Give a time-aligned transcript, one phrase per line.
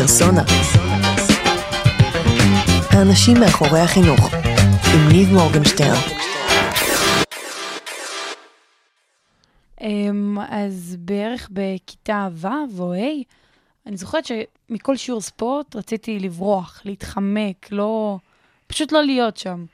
[0.00, 0.42] פרסונה.
[2.90, 4.34] האנשים מאחורי החינוך,
[4.94, 6.00] עם ניב מורגנשטרן.
[9.80, 12.46] אמ, אז בערך בכיתה ו'
[12.78, 13.22] או ה',
[13.86, 18.18] אני זוכרת שמכל שיעור ספורט רציתי לברוח, להתחמק, לא...
[18.66, 19.64] פשוט לא להיות שם.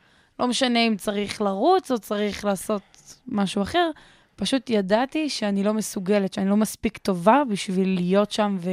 [0.40, 2.82] לא משנה אם צריך לרוץ או צריך לעשות
[3.28, 3.90] משהו אחר,
[4.36, 8.70] פשוט ידעתי שאני לא מסוגלת, שאני לא מספיק טובה בשביל להיות שם ו...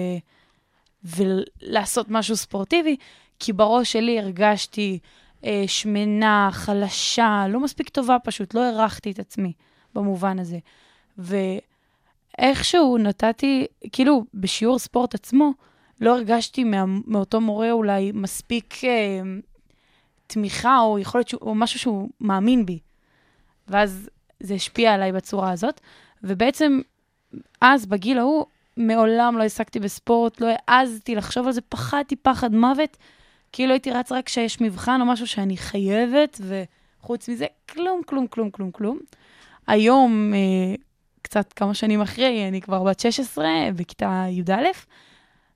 [1.04, 2.95] ולעשות משהו ספורטיבי,
[3.40, 4.99] כי בראש שלי הרגשתי
[5.45, 9.54] אה, שמנה, חלשה, לא מספיק טובה פשוט, לא הערכתי את עצמי
[9.95, 10.59] במובן הזה.
[11.17, 15.52] ואיכשהו נתתי, כאילו, בשיעור ספורט עצמו,
[16.02, 19.21] לא הרגשתי מה, מאותו מורה אולי מספיק אה,
[20.27, 22.79] תמיכה, או יכול להיות שהוא, או משהו שהוא מאמין בי.
[23.68, 24.09] ואז
[24.40, 25.81] זה השפיע עליי בצורה הזאת.
[26.23, 26.81] ובעצם,
[27.62, 28.45] אז, בגיל ההוא,
[28.80, 32.98] מעולם לא העסקתי בספורט, לא העזתי לחשוב על זה, פחדתי פחד מוות.
[33.52, 38.52] כאילו הייתי רץ רק כשיש מבחן או משהו שאני חייבת, וחוץ מזה, כלום, כלום, כלום,
[38.52, 38.99] כלום, כלום.
[39.68, 40.76] היום, אה,
[41.21, 44.54] קצת כמה שנים אחרי, אני כבר בת 16, בכיתה י"א,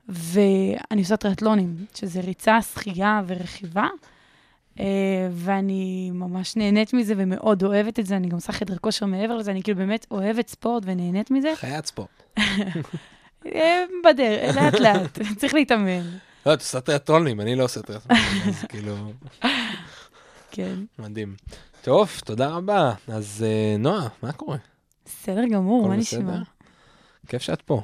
[0.09, 3.87] ואני עושה טריאטלונים, שזה ריצה, שחייה ורכיבה.
[4.77, 4.81] Uh,
[5.31, 9.51] ואני ממש נהנית מזה ומאוד אוהבת את זה, אני גם עושה חדר כושר מעבר לזה,
[9.51, 11.53] אני כאילו באמת אוהבת ספורט ונהנית מזה.
[11.55, 12.23] חיית ספורט.
[13.45, 16.01] אה, בדרך, לאט לאט, צריך להתאמן.
[16.45, 18.95] לא, את עושה טריאטרונים, אני לא עושה טריאטרונים, אז כאילו...
[20.51, 20.75] כן.
[20.99, 21.35] מדהים.
[21.81, 22.93] טוב, תודה רבה.
[23.07, 24.57] אז uh, נועה, מה קורה?
[25.05, 25.95] בסדר גמור, מה?
[25.95, 26.37] נשמע?
[27.27, 27.81] כיף שאת פה.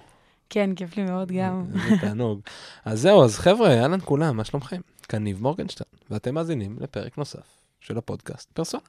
[0.50, 1.66] כן, כיף לי מאוד גם.
[1.76, 2.40] איזה תענוג.
[2.86, 4.82] אז זהו, אז חבר'ה, אהלן כולם, מה שלומכם?
[5.10, 8.84] כאן ניב מורגנשטיין, ואתם מאזינים לפרק נוסף של הפודקאסט פרסונה.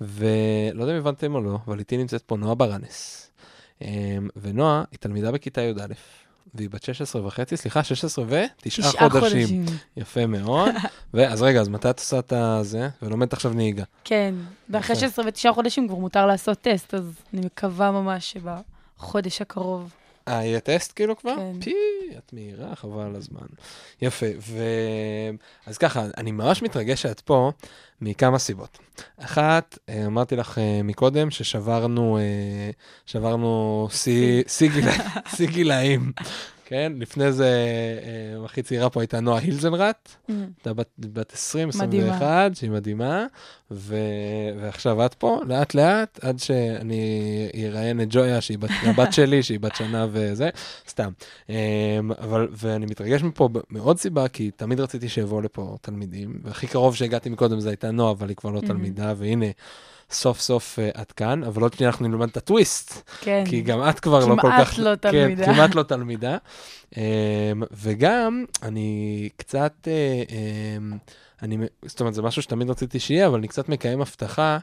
[0.00, 3.30] ולא יודע אם הבנתם או לא, אבל איתי נמצאת פה נועה ברנס.
[3.82, 5.94] אמ, ונועה היא תלמידה בכיתה י"א,
[6.54, 9.20] והיא בת 16 וחצי, סליחה, 16 ותשעה תשעה חודשים.
[9.20, 9.64] חודשים.
[9.96, 10.74] יפה מאוד.
[11.14, 13.84] ואז רגע, אז מתי את עושה את הזה, ולומדת עכשיו נהיגה?
[14.04, 14.34] כן,
[14.70, 15.06] ואחרי יפה.
[15.06, 19.90] 16 ותשעה חודשים כבר מותר לעשות טסט, אז אני מקווה ממש שבחודש הקרוב.
[20.28, 21.36] אה, יהיה טסט כאילו כבר?
[21.36, 21.60] כן.
[21.60, 21.74] פי,
[22.18, 23.46] את מהירה, חבל על הזמן.
[24.02, 24.62] יפה, ו...
[25.66, 27.52] אז ככה, אני ממש מתרגש שאת פה
[28.00, 28.78] מכמה סיבות.
[29.18, 32.70] אחת, אה, אמרתי לך אה, מקודם ששברנו אה,
[33.06, 34.68] שברנו שיא
[35.46, 36.12] גילאים.
[36.68, 37.66] כן, לפני זה
[38.38, 42.06] אה, הכי צעירה פה הייתה נועה הילזנרט, הייתה בת, בת 20, מדהימה.
[42.16, 43.26] 21, שהיא מדהימה,
[43.70, 43.96] ו,
[44.60, 47.02] ועכשיו את פה, לאט לאט, עד שאני
[47.54, 50.48] אראיין את ג'ויה, שהיא בת, הבת שלי, שהיא בת שנה וזה,
[50.88, 51.10] סתם.
[51.46, 51.50] Um,
[52.18, 57.28] אבל, ואני מתרגש מפה מעוד סיבה, כי תמיד רציתי שיבואו לפה תלמידים, והכי קרוב שהגעתי
[57.30, 58.66] מקודם זה הייתה נועה, אבל היא כבר לא Mhm.
[58.66, 59.46] תלמידה, והנה.
[60.10, 63.44] סוף סוף uh, את כאן, אבל עוד שנייה אנחנו נלמד את הטוויסט, כן.
[63.46, 64.78] כי גם את כבר לא כל כמעט כך...
[64.78, 65.46] לא תלמידה.
[65.46, 66.36] כן, כמעט לא תלמידה.
[66.90, 66.96] Um,
[67.72, 73.48] וגם, אני קצת, uh, um, אני, זאת אומרת, זה משהו שתמיד רציתי שיהיה, אבל אני
[73.48, 74.58] קצת מקיים הבטחה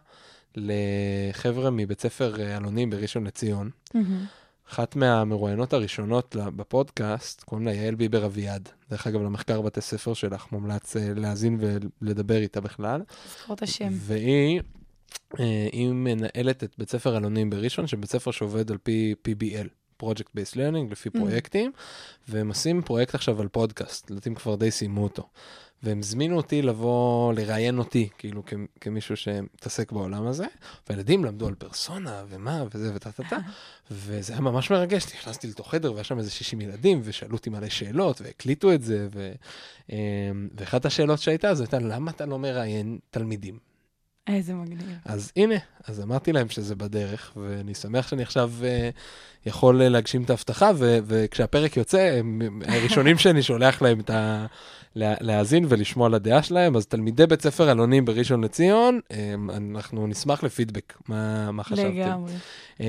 [0.56, 3.70] לחבר'ה מבית ספר אה, אלונים בראשון לציון.
[3.94, 4.26] מהמם.
[4.70, 8.70] אחת מהמרואיינות הראשונות בפודקאסט, קוראים לה יעל ביבר אביעד.
[8.90, 11.58] דרך אגב, למחקר בתי ספר שלך מומלץ אה, להאזין
[12.02, 13.02] ולדבר איתה בכלל.
[13.30, 13.90] זכור את השם.
[13.92, 14.64] והיא אה,
[15.72, 19.68] היא מנהלת את בית ספר אלונים בראשון, שבית ספר שעובד על פי PBL,
[20.04, 21.18] Project Based Learning, לפי Mm.
[21.18, 21.72] פרויקטים,
[22.28, 25.30] והם עושים פרויקט עכשיו על פודקאסט, לדעתי הם כבר די סיימו אותו.
[25.84, 30.46] והם הזמינו אותי לבוא לראיין אותי, כאילו כ- כמישהו שמתעסק בעולם הזה,
[30.90, 33.38] והילדים למדו על פרסונה ומה וזה וטה טה טה,
[33.92, 37.70] וזה היה ממש מרגש, נכנסתי לתוך חדר והיה שם איזה 60 ילדים, ושאלו אותי מלא
[37.70, 39.32] שאלות, והקליטו את זה, ו...
[39.90, 39.96] אמ,
[40.58, 43.60] ואחת השאלות שהייתה, זו הייתה, למה אתה לא מראיין תלמידים?
[44.28, 44.98] איזה מגניב.
[45.06, 45.56] אז הנה,
[45.88, 48.66] אז אמרתי להם שזה בדרך, ואני שמח שאני עכשיו uh,
[49.50, 54.46] יכול להגשים את ההבטחה, ו- וכשהפרק יוצא, הם הראשונים שאני שולח להם את ה...
[54.96, 59.14] לה- להאזין ולשמוע לדעה שלהם, אז תלמידי בית ספר אלונים בראשון לציון, um,
[59.56, 61.92] אנחנו נשמח לפידבק, מה, מה חשבתם.
[61.92, 62.34] לגמרי.
[62.78, 62.84] Um,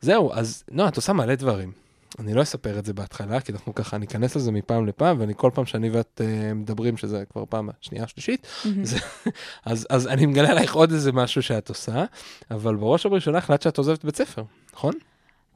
[0.00, 1.85] זהו, אז נועה, את עושה מלא דברים.
[2.18, 5.50] אני לא אספר את זה בהתחלה, כי אנחנו ככה ניכנס לזה מפעם לפעם, ואני כל
[5.54, 8.84] פעם שאני ואת uh, מדברים, שזה כבר פעם שנייה, שלישית, מהמם.
[8.84, 8.98] זה-
[9.64, 12.04] אז, אז אני מגלה עלייך עוד איזה משהו שאת עושה,
[12.50, 14.42] אבל בראש ובראשונה החלטת שאת עוזבת בית ספר,
[14.74, 14.92] נכון?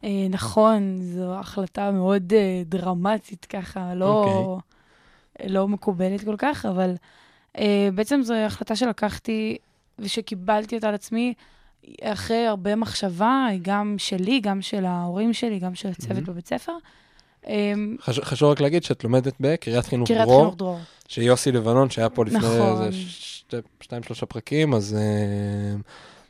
[0.05, 5.52] אה, נכון, זו החלטה מאוד אה, דרמטית ככה, לא, אוקיי.
[5.52, 6.94] לא מקובלת כל כך, אבל
[7.58, 9.58] אה, בעצם זו החלטה שלקחתי
[9.99, 11.35] ושקיבלתי אותה על עצמי
[12.03, 16.25] אחרי הרבה מחשבה, גם שלי, גם של ההורים שלי, גם של הצוות מהמם.
[16.25, 16.73] בבית ספר.
[17.47, 20.79] אה, חשוב, חשוב רק להגיד שאת לומדת בקריית חינוך קריית דרור, חינוך דרור.
[21.09, 22.82] שיוסי לבנון, שהיה פה לפני נכון.
[22.82, 24.97] איזה שתי- שתיים, שלושה פרקים, אז...
[24.99, 25.77] אה,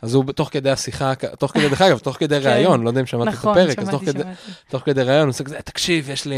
[0.02, 3.06] אז הוא תוך כדי השיחה, תוך כדי, דרך אגב, תוך כדי ראיון, לא יודע אם
[3.06, 3.38] שמעת את כן.
[3.38, 4.22] נכון, הפרק, אז תוך כדי.
[4.68, 6.36] תוך כדי ראיון הוא עושה כזה, תקשיב, יש לי...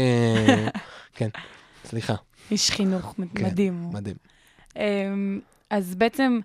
[1.15, 1.29] כן,
[1.85, 2.15] סליחה,
[2.51, 3.89] איש חינוך כן, מדהים.
[3.93, 4.15] מדהים.
[4.75, 5.39] אמ,
[5.69, 6.39] אז בעצם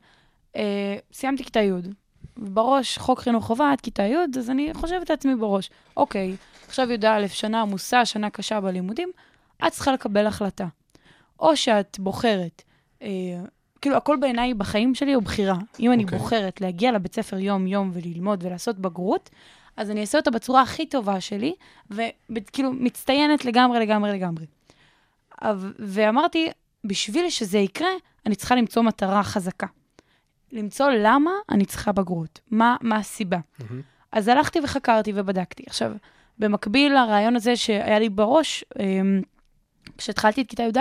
[0.56, 1.70] אה, סיימתי כיתה י',
[2.38, 6.36] בראש חוק חינוך חובה עד כיתה י', אז אני חושבת לעצמי בראש, אוקיי,
[6.66, 9.10] עכשיו י"א, שנה עמוסה, שנה קשה בלימודים,
[9.66, 10.66] את צריכה לקבל החלטה.
[11.40, 12.62] או שאת בוחרת,
[13.02, 13.08] אה,
[13.80, 15.56] כאילו, הכל בעיניי בחיים שלי הוא בחירה.
[15.80, 16.18] אם אני אוקיי.
[16.18, 19.30] בוחרת להגיע לבית ספר יום-יום וללמוד ולעשות בגרות,
[19.76, 21.54] אז אני אעשה אותה בצורה הכי טובה שלי,
[22.30, 24.46] וכאילו, מצטיינת לגמרי, לגמרי, לגמרי.
[25.78, 26.48] ואמרתי,
[26.84, 27.88] בשביל שזה יקרה,
[28.26, 29.66] אני צריכה למצוא מטרה חזקה.
[30.52, 33.38] למצוא למה אני צריכה בגרות, מה, מה הסיבה.
[33.58, 33.82] מהמם.
[34.12, 35.62] אז הלכתי וחקרתי ובדקתי.
[35.66, 35.92] עכשיו,
[36.38, 39.22] במקביל לרעיון הזה שהיה לי בראש, אמ,
[39.98, 40.80] כשהתחלתי את כיתה י"א,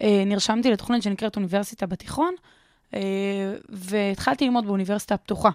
[0.00, 2.34] אה, נרשמתי לתוכנית שנקראת אוניברסיטה בתיכון,
[2.94, 3.00] אה,
[3.68, 5.50] והתחלתי ללמוד באוניברסיטה הפתוחה.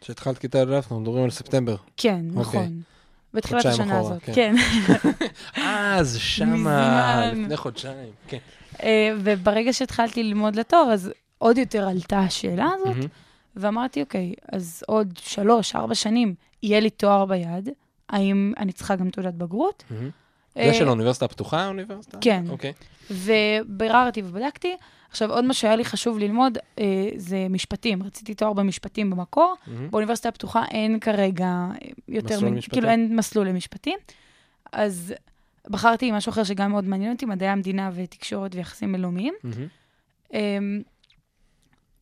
[0.00, 1.76] כשהתחלת כיתה י"א, אנחנו מדברים על ספטמבר.
[1.96, 2.40] כן, אוקיי.
[2.40, 2.82] נכון.
[3.34, 4.54] בתחילת השנה אחורה, הזאת, כן.
[5.54, 6.02] כן.
[6.02, 7.30] זה שמה.
[7.32, 8.10] לפני חודשיים.
[8.28, 8.38] כן.
[8.82, 13.08] אה, וברגע שהתחלתי ללמוד לתואר, אז עוד יותר עלתה השאלה הזאת, מהמם.
[13.56, 17.68] ואמרתי, אוקיי, אז עוד שלוש, ארבע שנים יהיה לי תואר ביד,
[18.08, 19.84] האם אני צריכה גם תעודת בגרות?
[20.56, 22.18] אה, זה של האוניברסיטה הפתוחה, האוניברסיטה?
[22.20, 22.44] כן.
[22.48, 22.72] אוקיי.
[23.10, 24.76] וביררתי ובדקתי.
[25.10, 26.84] עכשיו, עוד מה שהיה לי חשוב ללמוד אה,
[27.16, 28.02] זה משפטים.
[28.02, 29.54] רציתי תואר במשפטים במקור.
[29.66, 29.90] מהמם.
[29.90, 32.34] באוניברסיטה הפתוחה אין כרגע אה, יותר...
[32.36, 32.72] מסלול מ- משפטים?
[32.80, 33.98] כאילו, אין מסלול למשפטים.
[34.72, 35.14] אז
[35.68, 39.34] בחרתי משהו אחר שגם מאוד מעניין אותי, מדעי המדינה ותקשורת ויחסים בינלאומיים.
[39.44, 39.66] מהמם.
[40.34, 40.82] אמ,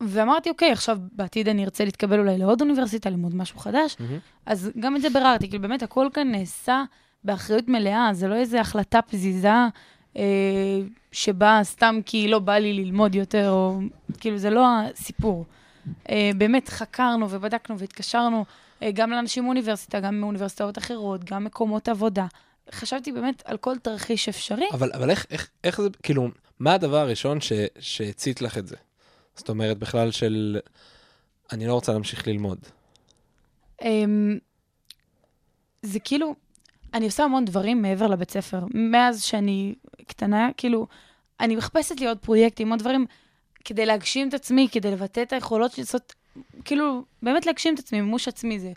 [0.01, 3.95] ואמרתי, אוקיי, עכשיו בעתיד אני ארצה להתקבל אולי לעוד אוניברסיטה, ללמוד משהו חדש.
[3.99, 4.19] מהמם.
[4.45, 6.83] אז גם את זה ביררתי, כאילו באמת הכל כאן נעשה
[7.23, 9.53] באחריות מלאה, זה לא איזו החלטה פזיזה
[10.17, 10.23] אה,
[11.11, 13.79] שבאה סתם כי לא בא לי ללמוד יותר, או
[14.19, 15.45] כאילו זה לא הסיפור.
[16.09, 18.45] אה, באמת חקרנו ובדקנו והתקשרנו
[18.83, 22.25] אה, גם לאנשים מאוניברסיטה, גם מאוניברסיטאות אחרות, גם מקומות עבודה.
[22.71, 24.67] חשבתי באמת על כל תרחיש אפשרי.
[24.73, 26.27] אבל, אבל איך, איך, איך זה, כאילו,
[26.59, 27.37] מה הדבר הראשון
[27.79, 28.75] שהצית לך את זה?
[29.37, 30.59] זאת אומרת, בכלל של,
[31.51, 32.57] אני לא רוצה להמשיך ללמוד.
[33.81, 34.37] אמ,
[35.81, 36.35] זה כאילו,
[36.93, 38.59] אני עושה המון דברים מעבר לבית ספר.
[38.73, 39.75] מאז שאני
[40.07, 40.87] קטנה, כאילו,
[41.39, 43.05] אני מחפשת לי עוד פרויקטים, עוד דברים,
[43.65, 46.15] כדי להגשים את עצמי, כדי לבטא את היכולות שלי, לעשות,
[46.65, 48.71] כאילו, באמת להגשים את עצמי, מימוש עצמי זה.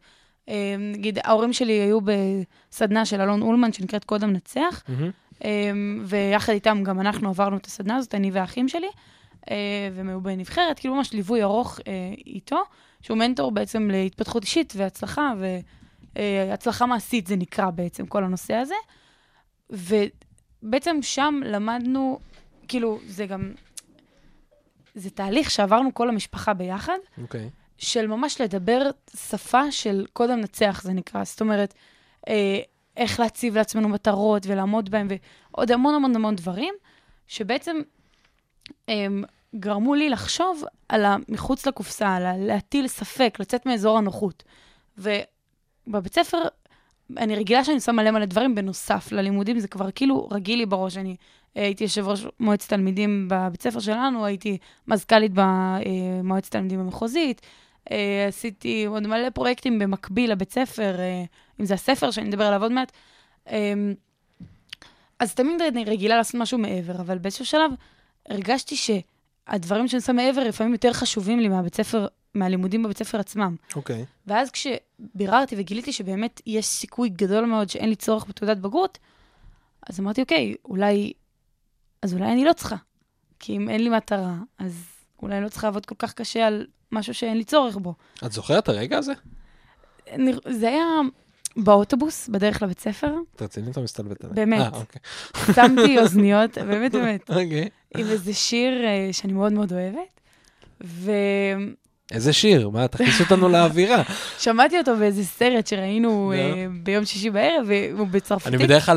[0.48, 0.54] אמ,
[0.92, 5.10] נגיד, ההורים שלי היו בסדנה של אלון אולמן, שנקראת קוד המנצח, מהמם.
[5.44, 8.88] אמ, ויחד איתם גם אנחנו עברנו את הסדנה הזאת, אני והאחים שלי,
[9.94, 11.92] והם היו בנבחרת, כאילו ממש ליווי ארוך אה,
[12.26, 12.62] איתו,
[13.02, 15.32] שהוא מנטור בעצם להתפתחות אישית והצלחה,
[16.16, 18.74] והצלחה מעשית זה נקרא בעצם כל הנושא הזה.
[19.70, 22.18] ובעצם שם למדנו,
[22.68, 23.52] כאילו, זה גם,
[24.94, 27.50] זה תהליך שעברנו כל המשפחה ביחד, אוקיי.
[27.78, 31.24] של ממש לדבר שפה של קוד המנצח, זה נקרא.
[31.24, 31.74] זאת אומרת,
[32.28, 32.60] אה,
[32.96, 35.08] איך להציב לעצמנו מטרות ולעמוד בהן,
[35.50, 36.74] ועוד המון המון המון דברים,
[37.26, 37.82] שבעצם אה,
[39.54, 44.42] גרמו לי לחשוב על המחוץ לקופסה, על להטיל ספק, לצאת מאזור הנוחות.
[44.98, 46.38] ובבית ספר,
[47.16, 50.96] אני רגילה שאני עושה מלא מלא דברים בנוסף ללימודים, זה כבר כאילו רגיל לי בראש.
[50.96, 51.16] אני
[51.56, 54.58] אה, הייתי יושב ראש מועצת תלמידים בבית ספר שלנו, הייתי
[54.88, 57.40] מזכ"לית במועצת תלמידים המחוזית,
[57.90, 61.24] אה, עשיתי עוד מלא פרויקטים במקביל לבית ספר, אה,
[61.60, 62.92] אם זה הספר שאני אדבר עליו עוד מעט.
[63.50, 63.72] אה,
[65.18, 67.70] אז תמיד אני רגילה לעשות משהו מעבר, אבל באיזשהו שלב
[68.28, 73.56] הרגשתי שהדברים שאני עושה מעבר לפעמים יותר חשובים לי מהבית ספר, מהלימודים בבית ספר עצמם.
[73.76, 74.04] אוקיי.
[74.26, 78.98] ואז כשביררתי וגיליתי שבאמת יש סיכוי גדול מאוד שאין לי צורך בתעודת בגרות,
[79.88, 81.12] אז אמרתי, אוקיי, אולי,
[82.02, 82.76] אז אולי אני לא צריכה.
[83.38, 84.84] כי אם אין לי מטרה, אז
[85.22, 87.94] אולי אני לא צריכה לעבוד כל כך קשה על משהו שאין לי צורך בו.
[88.26, 89.12] את זוכרת את הרגע הזה?
[90.48, 90.84] זה היה
[91.56, 94.34] באוטובוס, בדרך לבית ספר, את רצינית או מסתלבט עליי?
[94.34, 94.60] באמת.
[94.60, 95.00] אה, אוקיי.
[95.54, 97.68] שמתי אוזניות, באמת, באמת, אוקיי.
[97.96, 100.20] עם איזה שיר אה, שאני מאוד מאוד אוהבת,
[100.80, 101.74] ושמעתי
[102.10, 102.68] איזה שיר?
[102.68, 104.02] מה, תכניס אותנו לאווירה.
[104.78, 108.54] אותו באיזה סרט שראינו אה, ביום שישי בערב, והוא אני בצרפתית.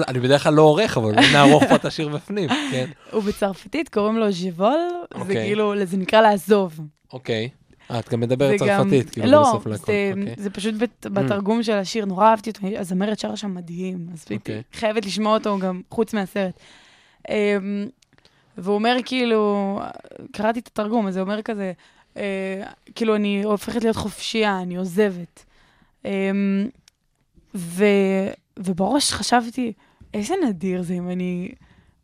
[0.07, 2.89] אני בדרך כלל לא עורך, אבל אולי נערוך פה את השיר בפנים, כן.
[3.11, 5.35] הוא בצרפתית, קוראים לו ז'בול, זה אוקיי.
[5.35, 6.79] כאילו, זה נקרא לעזוב.
[7.13, 7.49] אוקיי.
[7.99, 9.85] את גם מדברת צרפתית, כאילו, לא, בסוף לכל.
[9.85, 10.35] זה- אוקיי.
[10.37, 14.35] זה פשוט בת- בתרגום של השיר, נורא אהבתי אותו, הזמרת שרה שם מדהים, אז הייתי
[14.35, 14.61] אוקיי.
[14.73, 16.59] חייבת לשמוע אותו גם חוץ מהסרט.
[17.29, 17.33] אמ,
[18.57, 19.79] והוא אומר כאילו,
[20.31, 21.71] קראתי את התרגום, אז זה אומר כזה,
[22.17, 22.63] אה,
[22.95, 25.45] כאילו, אני הופכת להיות חופשייה, אני עוזבת.
[26.05, 26.11] אמ,
[27.55, 29.73] ו- ובראש חשבתי,
[30.13, 31.51] איזה נדיר זה אם אני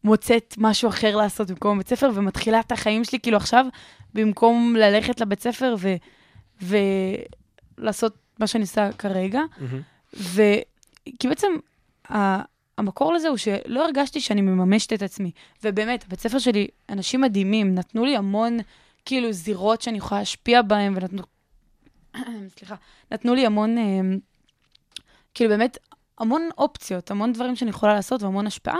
[0.03, 3.65] מוצאת משהו אחר לעשות במקום בית ספר, ומתחילה את החיים שלי, כאילו עכשיו,
[4.13, 5.95] במקום ללכת לבית ספר ו...
[7.77, 9.41] ולעשות מה שאני עושה כרגע.
[9.59, 9.81] מהמם.
[10.13, 11.47] וכי בעצם
[12.11, 12.41] ה-
[12.77, 15.31] המקור לזה הוא שלא הרגשתי שאני מממשת את עצמי.
[15.63, 18.57] ובאמת, בבית ספר שלי, אנשים מדהימים, נתנו לי המון,
[19.05, 21.23] כאילו, זירות שאני יכולה להשפיע בהן, ונתנו...
[22.57, 22.75] סליחה,
[23.11, 23.83] נתנו לי המון, אה,
[25.33, 25.77] כאילו, באמת,
[26.19, 28.79] המון אופציות, המון דברים שאני יכולה לעשות והמון השפעה,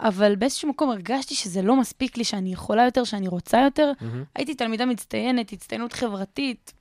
[0.00, 3.92] אבל באיזשהו מקום הרגשתי שזה לא מספיק לי, שאני יכולה יותר, שאני רוצה יותר.
[4.00, 4.24] מהמם.
[4.34, 6.72] הייתי תלמידה מצטיינת, הצטיינות חברתית,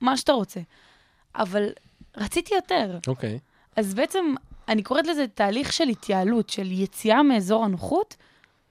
[0.00, 0.60] מה שאתה רוצה.
[1.34, 1.68] אבל
[2.16, 2.98] רציתי יותר.
[3.06, 3.38] אוקיי.
[3.76, 4.34] אז בעצם,
[4.68, 8.16] אני קוראת לזה תהליך של התייעלות, של יציאה מאזור הנוחות,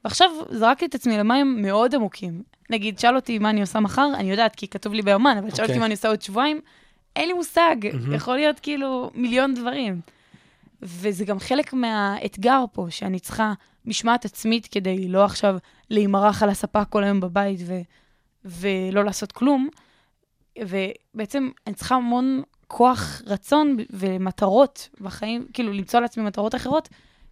[0.04, 2.44] ועכשיו זרקתי את עצמי למים מאוד עמוקים.
[2.70, 5.52] נגיד, שאל אותי מה אני עושה מחר, אני יודעת, כי כתוב לי ביומן, אבל שאל
[5.52, 5.80] אותי אוקיי.
[5.80, 6.62] מה אני עושה עוד שבועיים,
[7.16, 8.14] אין לי מושג, מהמם.
[8.14, 10.02] יכול להיות כאילו מיליון דברים.
[10.82, 13.54] וזה גם חלק מהאתגר פה, שאני צריכה
[13.86, 15.58] משמעת עצמית כדי לא עכשיו
[15.90, 17.82] להימרח על הספה כל היום בבית ו-
[18.46, 19.70] ולא לעשות כלום.
[20.60, 26.90] ובעצם אני צריכה המון כוח רצון ומטרות בחיים, כאילו למצוא לעצמי מטרות אחרות,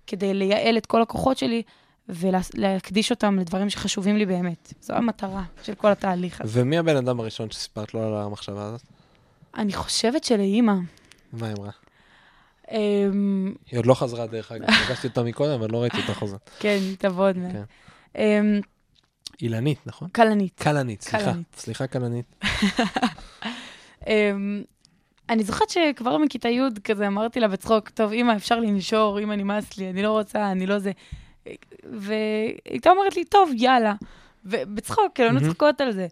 [0.08, 1.64] כדי לייעל את כל הכוחות שלי
[2.10, 4.74] ולהקדיש אותם לדברים שחשובים לי באמת.
[4.82, 6.62] זו המטרה של כל התהליך הזה.
[6.62, 8.82] ומי הבן אדם הראשון שסיפרת לו על המחשבה הזאת?
[9.58, 10.74] אני חושבת שלאימא,
[11.34, 11.72] מה היא אמרה?
[12.72, 16.50] אמ, היא עוד לא חזרה דרך אגב, פגשתי אותה מקודם, אבל לא ראיתי אותה חוזרת.
[16.60, 17.52] כן, היא תבוא עוד מעט.
[17.52, 17.64] כן.
[18.22, 18.62] אמ,
[19.42, 20.10] אילנית, נכון?
[20.10, 20.62] כלנית.
[20.64, 21.32] כלנית, סליחה.
[21.56, 22.26] סליחה, כלנית.
[24.08, 24.64] אמ,
[25.30, 29.78] אני זוכרת שכבר מכיתה י' כזה אמרתי לה בצחוק, טוב, אמא, אפשר לנשור, אמא, נמאס
[29.78, 30.92] לי, אני לא רוצה, אני לא זה.
[31.84, 33.94] והיא הייתה אומרת לי, טוב, יאללה.
[34.46, 35.54] ובצחוק, כאילו, היינו מהמם.
[35.54, 36.08] צוחקות על זה.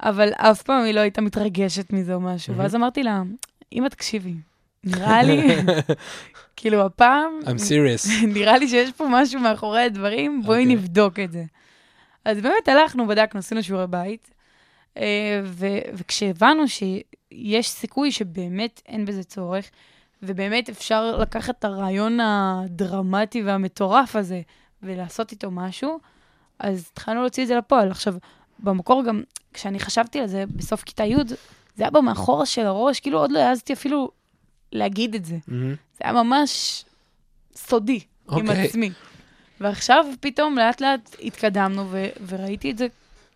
[0.00, 2.56] אבל אף פעם היא לא הייתה מתרגשת מזה או משהו.
[2.56, 3.22] ואז אמרתי לה,
[3.72, 4.34] אמא, תקשיבי,
[4.86, 5.56] נראה לי,
[6.56, 8.10] כאילו, הפעם, I'm serious.
[8.34, 10.74] נראה לי שיש פה משהו מאחורי הדברים, בואי אוקיי.
[10.74, 11.44] נבדוק את זה.
[12.24, 14.30] אז באמת הלכנו, בדקנו, עשינו שיעורי בית,
[14.96, 19.70] אה, ו- וכשהבנו שיש סיכוי שבאמת אין בזה צורך,
[20.22, 24.40] ובאמת אפשר לקחת את הרעיון הדרמטי והמטורף הזה
[24.82, 25.98] ולעשות איתו משהו,
[26.58, 27.90] אז התחלנו להוציא את זה לפועל.
[27.90, 28.14] עכשיו,
[28.58, 31.16] במקור גם, כשאני חשבתי על זה בסוף כיתה י',
[31.74, 34.10] זה היה במאחורה של הראש, כאילו עוד לא העזתי אפילו
[34.72, 35.36] להגיד את זה.
[35.48, 35.70] מהמם.
[35.70, 36.84] זה היה ממש
[37.54, 38.66] סודי עם אוקיי.
[38.66, 38.90] עצמי.
[39.60, 42.86] ועכשיו פתאום לאט לאט התקדמנו ו- וראיתי את זה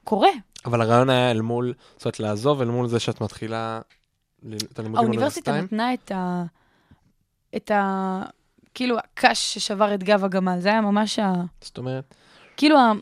[0.04, 0.28] קורה.
[0.64, 3.80] אבל הרעיון היה אל מול, זאת אומרת, לעזוב אל מול זה שאת מתחילה
[4.38, 5.60] את הלימודים האוניברסיטה.
[5.60, 6.44] נתנה את ה...
[7.56, 8.22] את ה...
[8.74, 10.56] כאילו, הקש ששבר את גב הגמל.
[10.60, 11.32] זה היה ממש ה...
[11.60, 12.14] זאת אומרת,
[12.56, 12.92] כאילו, ה...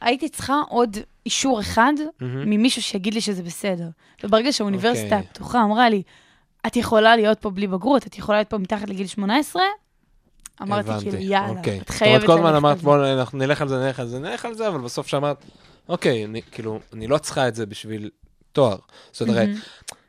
[0.00, 2.50] הייתי צריכה עוד אישור אחד מהמם.
[2.50, 3.88] ממישהו שיגיד לי שזה בסדר.
[4.24, 5.28] וברגע שהאוניברסיטה אוקיי.
[5.30, 6.02] הפתוחה אמרה לי,
[6.66, 9.62] את יכולה להיות פה בלי בגרות, את יכולה להיות פה מתחת לגיל 18,
[10.62, 10.90] אמרתי.
[11.00, 11.80] כאילו, יאללה, אוקיי.
[11.80, 14.00] את חייבת אומרת, כל הזמן ללכת אמרת, על זה." בואו אנחנו נלך על זה, נלך
[14.00, 15.36] על זה, נלך על זה, אבל בסוף שאמרת,
[15.88, 18.10] אוקיי, אני, כאילו, אני לא צריכה את זה בשביל
[18.52, 18.76] תואר.
[19.12, 19.60] זאת אומרת, מהמם.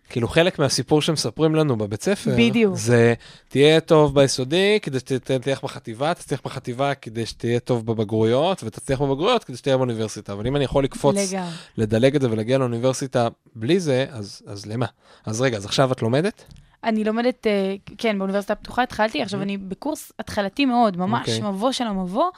[0.10, 2.76] כאילו, חלק מהסיפור שמספרים לנו בבית ספר, בדיוק.
[2.76, 3.14] זה
[3.48, 9.58] תהיה טוב ביסודי כדי שתצליח בחטיבה, תצליח בחטיבה כדי שתהיה טוב בבגרויות, ותצליח בבגרויות כדי
[9.58, 10.34] שתהיה באוניברסיטה.
[10.34, 11.52] אבל אם אני יכול לקפוץ, לגמרי.
[11.78, 14.86] לדלג את זה ולהגיע לאוניברסיטה בלי זה, אז, אז למה?
[15.26, 16.44] אז רגע, אז עכשיו את לומדת?
[16.84, 21.50] אני לומדת, אה, כן, באוניברסיטה הפתוחה התחלתי, עכשיו אני בקורס התחלתי מאוד, ממש אוקיי.
[21.50, 22.30] מבוא של המבוא.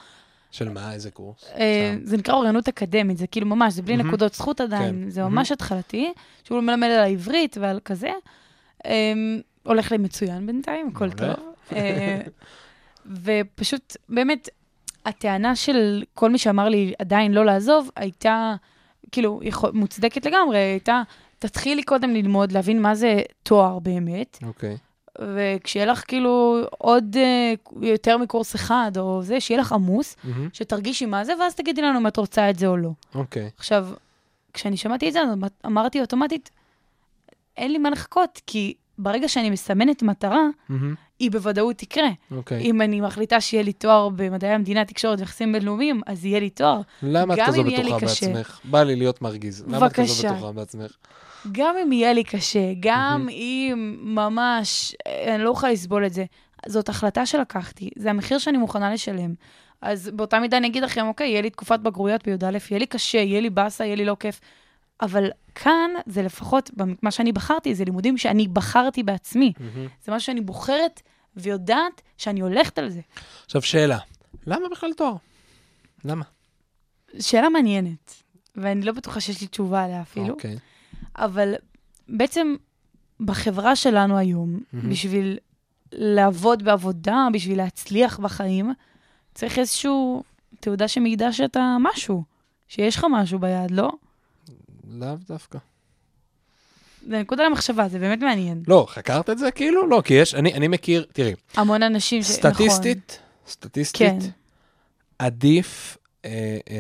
[0.52, 1.52] של מה, איזה קורס?
[1.58, 1.96] אה.
[2.04, 3.98] זה נקרא אוריינות אקדמית, זה כאילו ממש, זה בלי.
[3.98, 5.10] נקודות זכות עדיין, כן.
[5.10, 6.14] זה ממש התחלתי,
[6.44, 8.12] שהוא מלמד על העברית ועל כזה.
[8.86, 9.14] אה,
[9.64, 11.12] הולך לי מצוין בינתיים, הכל.
[11.12, 11.30] טוב.
[11.72, 12.22] אה,
[13.24, 14.50] ופשוט, באמת,
[15.06, 18.56] הטענה של כל מי שאמר לי עדיין לא לעזוב, הייתה,
[19.12, 19.40] כאילו,
[19.74, 21.02] מוצדקת לגמרי, הייתה,
[21.40, 24.78] תתחילי קודם ללמוד, להבין מה זה תואר באמת, אוקיי.
[25.36, 30.50] וכשיהיה לך כאילו עוד אה, יותר מקורס אחד, או זה, שיהיה לך עמוס, מהמם.
[30.54, 32.90] שתרגישי מה זה, ואז תגידי לנו אם את רוצה את זה או לא.
[33.16, 33.50] אוקיי.
[33.58, 33.88] עכשיו,
[34.54, 35.20] כשאני שמעתי את זה,
[35.66, 36.50] אמרתי אוטומטית,
[37.58, 40.96] אין לי מה לחכות, כי ברגע שאני מסמנת מטרה, מהמם.
[41.20, 42.10] היא בוודאות תקרה.
[42.32, 42.62] אוקיי.
[42.62, 46.82] אם אני מחליטה שיהיה לי תואר במדעי המדינה, תקשורת ויחסים בינלאומיים, אז יהיה לי תואר.
[47.04, 48.00] למה את כזו בטוחה.
[48.00, 48.60] בעצמך?
[48.64, 49.64] בא לי להיות מרגיז.
[49.68, 50.34] למה את כזו בבקשה.
[50.34, 50.92] בטוחה בעצמך?
[51.52, 53.30] גם אם יהיה לי קשה, גם מהמם.
[53.30, 56.26] אם ממש, אה, אני לא אוכל לסבול את זה.
[56.68, 59.34] זאת החלטה שלקחתי, זה המחיר שאני מוכנה לשלם.
[59.82, 63.18] אז באותה מידה אני אגיד לכם, אוקיי, יהיה לי תקופת בגרויות בי"א, יהיה לי קשה,
[63.18, 64.40] יהיה לי באסה, יהיה לי לא כיף.
[65.02, 69.54] אבל כאן, זה לפחות, מה שאני בחרתי, זה לימודים שאני בחרתי בעצמי.
[69.60, 69.88] מהמם.
[70.04, 71.02] זה משהו שאני בוחרת
[71.36, 73.02] ויודעת שאני הולכת על זה.
[73.46, 73.98] עכשיו שאלה,
[74.48, 75.16] למה בכלל תואר?
[76.06, 76.26] למה?
[77.20, 78.24] שאלה מעניינת,
[78.56, 80.30] ואני לא בטוחה שיש לי תשובה עליה אפילו.
[80.30, 80.58] אוקיי.
[81.20, 81.54] אבל
[82.10, 82.56] בעצם
[83.20, 84.90] בחברה שלנו היום, מהמם.
[84.90, 85.38] בשביל
[85.92, 88.74] לעבוד בעבודה, בשביל להצליח בחיים,
[89.34, 90.24] צריך איזשהו
[90.60, 92.24] תעודה שמעידה שאתה משהו,
[92.68, 93.92] שיש לך משהו ביד, לא?
[94.90, 95.58] לאו דווקא.
[97.08, 98.64] זה נקודה למחשבה, זה באמת מעניין.
[98.68, 99.88] לא, חקרת את זה כאילו?
[99.88, 102.26] לא, כי יש, אני, אני מכיר, תראי, המון אנשים ש...
[102.26, 104.20] סטטיסטית, סטטיסטית, נכון.
[104.22, 104.30] כן.
[105.20, 106.30] עדיף, אה,
[106.70, 106.76] אה,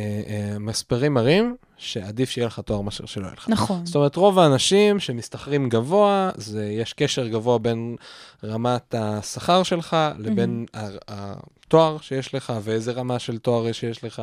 [0.53, 3.49] אה, מספרים מראים שעדיף שיהיה לך תואר מאשר שלא יהיה לך.
[3.49, 3.85] נכון.
[3.85, 7.95] זאת אומרת, רוב האנשים שמשתכרים גבוה, זה, יש קשר גבוה בין
[8.43, 14.21] רמת השכר שלך לבין ה- התואר שיש לך ואיזה רמה של תואר שיש לך.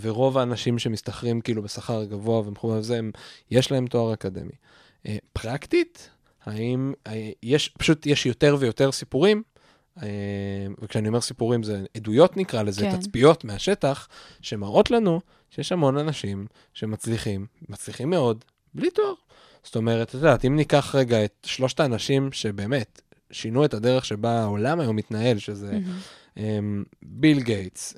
[0.00, 3.10] ורוב האנשים שמשתכרים כאילו בשכר גבוה ומחובר לזה, הם-
[3.50, 4.52] יש להם תואר אקדמי.
[5.32, 6.10] פרקטית,
[6.44, 6.92] האם,
[7.42, 9.42] יש, פשוט יש יותר ויותר סיפורים,
[10.82, 12.96] וכשאני אומר סיפורים זה עדויות נקרא לזה, כן.
[12.96, 14.08] תצפיות מהשטח,
[14.40, 15.20] שמראות לנו
[15.50, 18.44] שיש המון אנשים שמצליחים, מצליחים מאוד,
[18.74, 19.14] בלי תואר.
[19.64, 24.40] זאת אומרת, את יודעת, אם ניקח רגע את שלושת האנשים שבאמת שינו את הדרך שבה
[24.40, 25.78] העולם היום מתנהל, שזה.
[26.36, 27.96] אמ, ביל גייטס,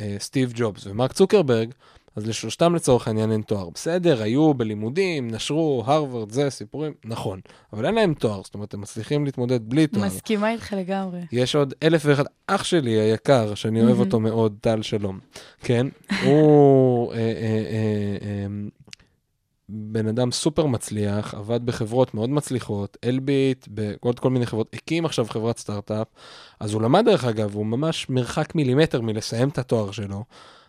[0.00, 1.70] אה, סטיב ג'ובס ומרק צוקרברג,
[2.16, 3.70] אז לשלושתם לצורך העניין אין תואר.
[3.70, 7.40] בסדר, היו בלימודים, נשרו, הרווארד, זה, סיפורים, נכון.
[7.72, 10.06] אבל אין להם תואר, זאת אומרת, הם מצליחים להתמודד בלי תואר.
[10.06, 11.20] מסכימה איתך לגמרי.
[11.32, 14.00] יש עוד אלף ואחד, אח שלי היקר, שאני אוהב.
[14.00, 15.18] אותו מאוד, טל שלום,
[15.60, 15.86] כן?
[16.24, 17.22] הוא אה, אה,
[18.22, 18.46] אה,
[19.68, 25.24] בן אדם סופר מצליח, עבד בחברות מאוד מצליחות, אלביט, בעוד כל מיני חברות, הקים עכשיו
[25.24, 26.06] חברת סטארט-אפ,
[26.60, 30.24] אז הוא למד דרך אגב, הוא ממש מרחק מילימטר מלסיים את התואר שלו,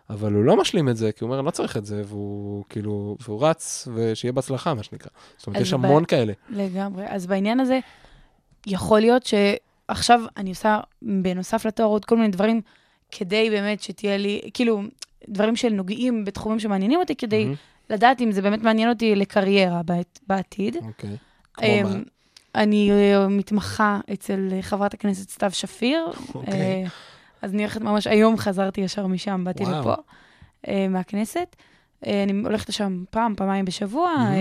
[0.10, 2.64] אבל הוא לא משלים את זה, כי הוא אומר, אני לא צריך את זה, והוא
[2.70, 5.10] כאילו, והוא רץ, ושיהיה בהצלחה, מה שנקרא.
[5.38, 6.34] זאת אומרת, יש ב- המון כאלה.
[6.50, 7.04] לגמרי.
[7.08, 7.80] אז בעניין הזה,
[8.68, 12.62] יכול להיות שעכשיו אני עושה, בנוסף לתואר, עוד כל מיני דברים,
[13.12, 14.82] כדי באמת שתהיה לי, כאילו,
[15.30, 17.56] דברים שנוגעים בתחומים שמעניינים אותי, כדי מהמם,
[17.90, 20.76] לדעת אם זה באמת מעניין אותי לקריירה בעת- בעתיד.
[20.76, 21.18] אוקיי.
[21.54, 21.96] כמו אמ, מה?
[22.56, 26.06] אני אה, מתמחה אצל חברת הכנסת סתיו שפיר.
[26.36, 26.54] אוקיי.
[26.54, 26.84] אה,
[27.46, 29.80] אז אני הולכת ממש, היום חזרתי ישר משם, באתי וואו.
[29.80, 29.94] לפה,
[30.68, 31.56] אה, מהכנסת.
[32.06, 34.32] אה, אני הולכת לשם פעם, פעמיים בשבוע, מהמם.
[34.34, 34.40] אה,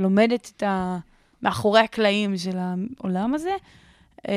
[0.00, 0.98] לומדת את ה...
[1.42, 3.50] מאחורי הקלעים של העולם הזה.
[4.28, 4.34] אה,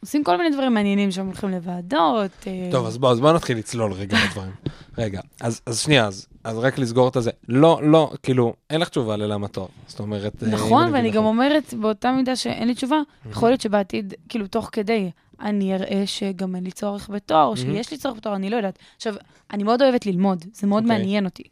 [0.00, 2.30] עושים כל מיני דברים מעניינים שם, הולכים לוועדות.
[2.46, 4.52] אה, טוב, אז בוא, אז בוא נתחיל לצלול רגע בדברים.
[4.98, 7.30] רגע, אז, אז שנייה, אז, אז רק לסגור את הזה.
[7.48, 9.66] לא, לא, כאילו, אין לך תשובה ללמה תואר.
[9.86, 12.96] זאת אומרת, אה, נכון, אני ואני גם לך- אומרת, באותה מידה שאין לי תשובה.
[13.30, 17.90] יכול להיות שבעתיד, כאילו, תוך כדי, אני אראה שגם אין לי צורך בתואר, או שיש
[17.90, 18.78] לי צורך בתואר, אני לא יודעת.
[18.96, 19.14] עכשיו,
[19.52, 20.98] אני מאוד אוהבת ללמוד, זה מאוד אוקיי.
[20.98, 21.42] מעניין אותי.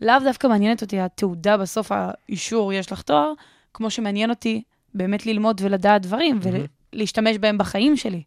[0.00, 3.32] לאו דווקא מעניינת אותי התעודה בסוף האישור, יש לך תואר,
[3.74, 4.62] כמו שמעניין אותי
[4.94, 6.64] באמת ללמוד ולדעת דברים, מהמם.
[6.92, 8.22] ולהשתמש בהם בחיים שלי.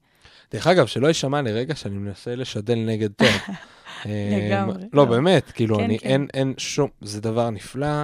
[0.52, 3.30] דרך אגב, שלא יישמע לרגע שאני מנסה לשדל נגד תואר.
[4.06, 5.06] אה, לגמרי, לא, לא.
[5.06, 6.10] באמת, כאילו, כן, אני, כן.
[6.10, 8.04] אין, אין שום, זה דבר נפלא,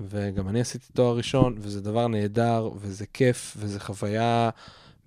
[0.00, 4.50] וגם אני עשיתי תואר ראשון, וזה דבר נהדר, וזה כיף, וזה חוויה,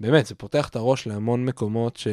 [0.01, 2.07] באמת, זה פותח את הראש להמון מקומות ש...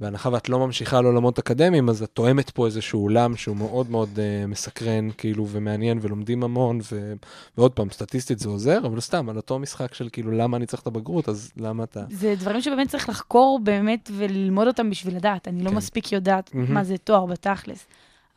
[0.00, 4.08] בהנחה ואת לא ממשיכה לעולמות אקדמיים, אז את תואמת פה איזשהו עולם שהוא מאוד מאוד
[4.14, 7.12] uh, מסקרן, כאילו, ומעניין, ולומדים המון, ו...
[7.58, 10.82] ועוד פעם, סטטיסטית זה עוזר, אבל סתם, על אותו משחק של כאילו, למה אני צריך
[10.82, 12.04] את הבגרות, אז למה אתה...
[12.10, 15.48] זה דברים שבאמת צריך לחקור באמת וללמוד אותם בשביל לדעת.
[15.48, 15.76] אני לא כן.
[15.76, 16.74] מספיק יודעת מהמם.
[16.74, 17.86] מה זה תואר בתכלס.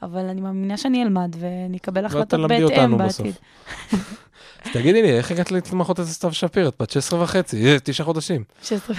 [0.01, 3.35] אבל אני מאמינה שאני אלמד ואני אקבל החלטות בהתאם בעתיד.
[4.65, 6.67] אז תגידי לי, איך הגעת להתמחות אצל סתיו שפיר?
[6.67, 8.43] את בת 16 וחצי, אה, תשעה חודשים.
[8.63, 8.95] 16.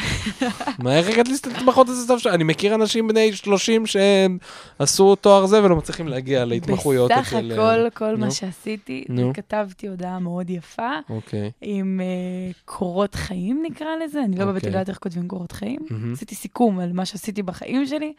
[0.79, 2.35] מה, איך הגעת להתמחות אצל סתיו שפיר?
[2.35, 7.53] אני מכיר אנשים בני 30 שעשו תואר זה ולא מצליחים להגיע להתמחויות בסך אצל...
[7.53, 8.19] הכל, כל נו.
[8.19, 9.05] מה שעשיתי.
[9.35, 11.51] כתבתי הודעה מאוד יפה, אוקיי.
[11.61, 14.69] עם אה, קורות חיים נקרא לזה, אני לא באמת אוקיי.
[14.69, 15.79] יודעת איך כותבים קורות חיים.
[16.13, 18.13] עשיתי סיכום על מה שעשיתי בחיים שלי.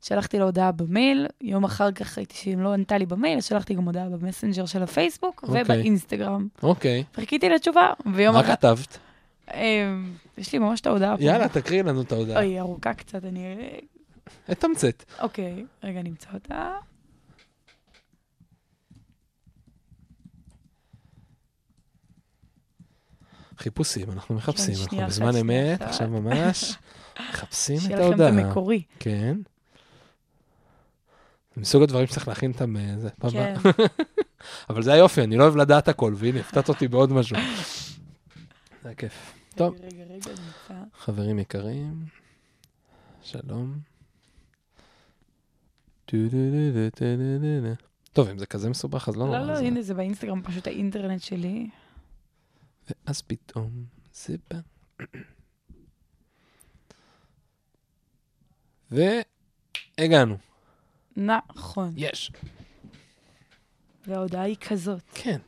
[0.00, 3.74] שלחתי לה הודעה במייל, יום אחר כך ראיתי שהיא לא ענתה לי במייל, אז שלחתי
[3.74, 5.62] גם הודעה במסנג'ר של הפייסבוק אוקיי.
[5.62, 6.48] ובאינסטגרם.
[6.62, 7.04] אוקיי.
[7.14, 8.56] חיכיתי לתשובה, ויום מה אחר...
[8.56, 8.98] כתבת?
[9.54, 9.94] אה,
[10.38, 11.24] יש לי ממש את ההודעה פה.
[11.24, 12.42] יאללה, תקריא לנו את ההודעה.
[12.42, 13.56] אוי, ארוכה קצת, אני...
[14.52, 15.04] אתמצת.
[15.20, 16.72] אוקיי, רגע, נמצא אותה.
[23.58, 25.82] חיפושים, אנחנו מחפשים, אנחנו כן, אחת, בזמן אמת.
[25.82, 26.74] עכשיו ממש
[27.30, 28.28] מחפשים את שיהיה לכם את ההודעה.
[28.28, 28.82] המקורי.
[28.98, 29.36] כן.
[31.56, 33.54] מסוג הדברים שצריך להכין אותם איזה פעם כן.
[34.70, 37.36] אבל זה היופי, אני לא אוהב לדעת הכל, והנה, הפתעת אותי בעוד משהו.
[38.82, 39.34] זה היה כיף.
[39.54, 39.74] טוב.
[39.74, 40.30] רגע, רגע,
[40.70, 40.84] רגע.
[40.94, 42.04] חברים יקרים,
[43.22, 43.78] שלום.
[48.12, 49.38] טוב, אם זה כזה מסובך, אז לא נורא.
[49.38, 51.68] לא, לא, הנה, זה באינסטגרם, פשוט האינטרנט שלי.
[53.06, 54.58] ואז פתאום זה בא.
[59.98, 60.36] והגענו,
[61.16, 61.92] נכון.
[61.96, 62.32] יש.
[64.06, 65.02] וההודעה היא כזאת.
[65.14, 65.38] כן.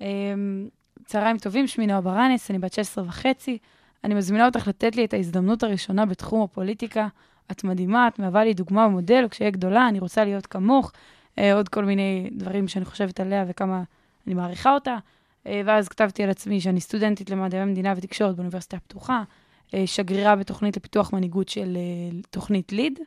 [0.00, 0.68] אמ,
[1.04, 3.58] צהריים טובים, שמי נועה ברנס, אני בת 16 וחצי.
[4.04, 7.08] אני מזמינה אותך לתת לי את ההזדמנות הראשונה בתחום הפוליטיקה.
[7.50, 10.92] את מדהימה, את מהווה לי דוגמה ומודל, וכשאהיה גדולה אני רוצה להיות כמוך.
[11.38, 13.82] אה, עוד כל מיני דברים שאני חושבת עליה וכמה
[14.26, 14.98] אני מעריכה אותה.
[15.46, 19.22] אה, ואז כתבתי על עצמי שאני סטודנטית למדעי המדינה ותקשורת באוניברסיטה הפתוחה,
[19.74, 22.98] אה, שגרירה בתוכנית לפיתוח מנהיגות של אה, תוכנית ליד,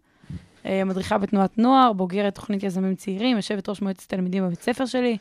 [0.66, 5.18] מדריכה בתנועת נוער, בוגרת תוכנית יזמים צעירים, יושבת ראש מועצת תלמידים בבית ספר שלי,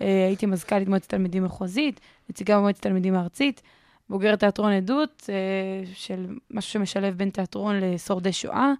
[0.00, 3.62] אה, הייתי מזכ"לית מועצת תלמידים מחוזית, נציגה במועצת תלמידים הארצית,
[4.08, 8.72] בוגרת תיאטרון עדות, אה, של משהו שמשלב בין תיאטרון לשורדי שואה,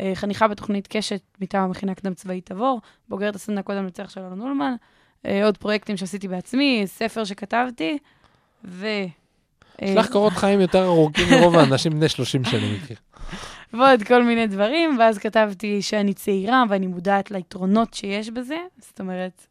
[0.00, 4.40] אה, חניכה בתוכנית קשת מטעם המכינה הקדם צבאית תבור, בוגרת הסדנה קודם לצלח של אלון
[4.40, 4.74] אולמן,
[5.26, 7.98] אה, עוד פרויקטים שעשיתי בעצמי, ספר שכתבתי,
[8.64, 8.86] ו...
[9.82, 12.96] אה, יש לך קורות חיים יותר ארוכים מרוב האנשים בני 30 שאני מכיר.
[13.72, 19.46] ועוד כל מיני דברים, ואז כתבתי שאני צעירה ואני מודעת ליתרונות שיש בזה, זאת אומרת,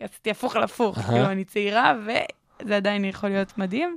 [0.00, 0.98] עשיתי הפוך על הפוך.
[0.98, 3.96] כאילו אני צעירה, וזה עדיין יכול להיות מדהים.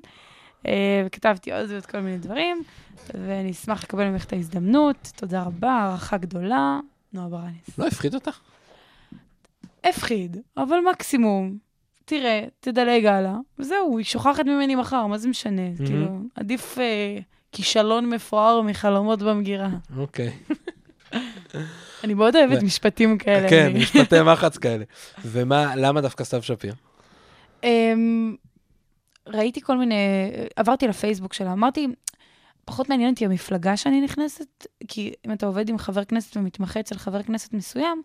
[0.68, 2.64] אה, וכתבתי עוד ועוד כל מיני דברים,
[3.14, 5.12] ואני אשמח לקבל ממך את ההזדמנות.
[5.16, 6.80] תודה רבה, הערכה גדולה,
[7.14, 7.78] נועה ברניס.
[7.78, 8.40] לא הפחיד אותך?
[9.84, 11.58] הפחיד, אבל מקסימום,
[12.08, 15.62] תראה, תדלג הלאה, וזהו, היא שוכחת ממני מחר, מה זה משנה?
[15.62, 15.86] מהמם.
[15.86, 17.18] כאילו, עדיף אה,
[17.52, 19.70] כישלון מפואר מחלומות במגירה.
[19.98, 20.32] אוקיי.
[22.04, 23.50] אני מאוד אוהבת משפטים כאלה.
[23.50, 24.84] כן, משפטי מחץ כאלה.
[25.26, 26.74] ומה, למה דווקא סתיו שפיר?
[27.64, 28.36] אמ,
[29.28, 29.96] ראיתי כל מיני,
[30.56, 31.88] עברתי לפייסבוק שלה, אמרתי,
[32.66, 36.98] פחות מעניין אותי המפלגה שאני נכנסת, כי אם אתה עובד עם חבר כנסת ומתמחה אצל
[36.98, 38.02] חבר כנסת מסוים,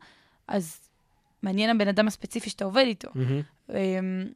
[0.48, 0.80] אז
[1.42, 3.08] מעניין הבן אדם הספציפי שאתה עובד איתו.
[3.14, 3.40] מהמם.
[3.70, 4.26] אמ,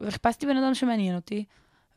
[0.00, 1.44] וחיפשתי בן אדם שמעניין אותי,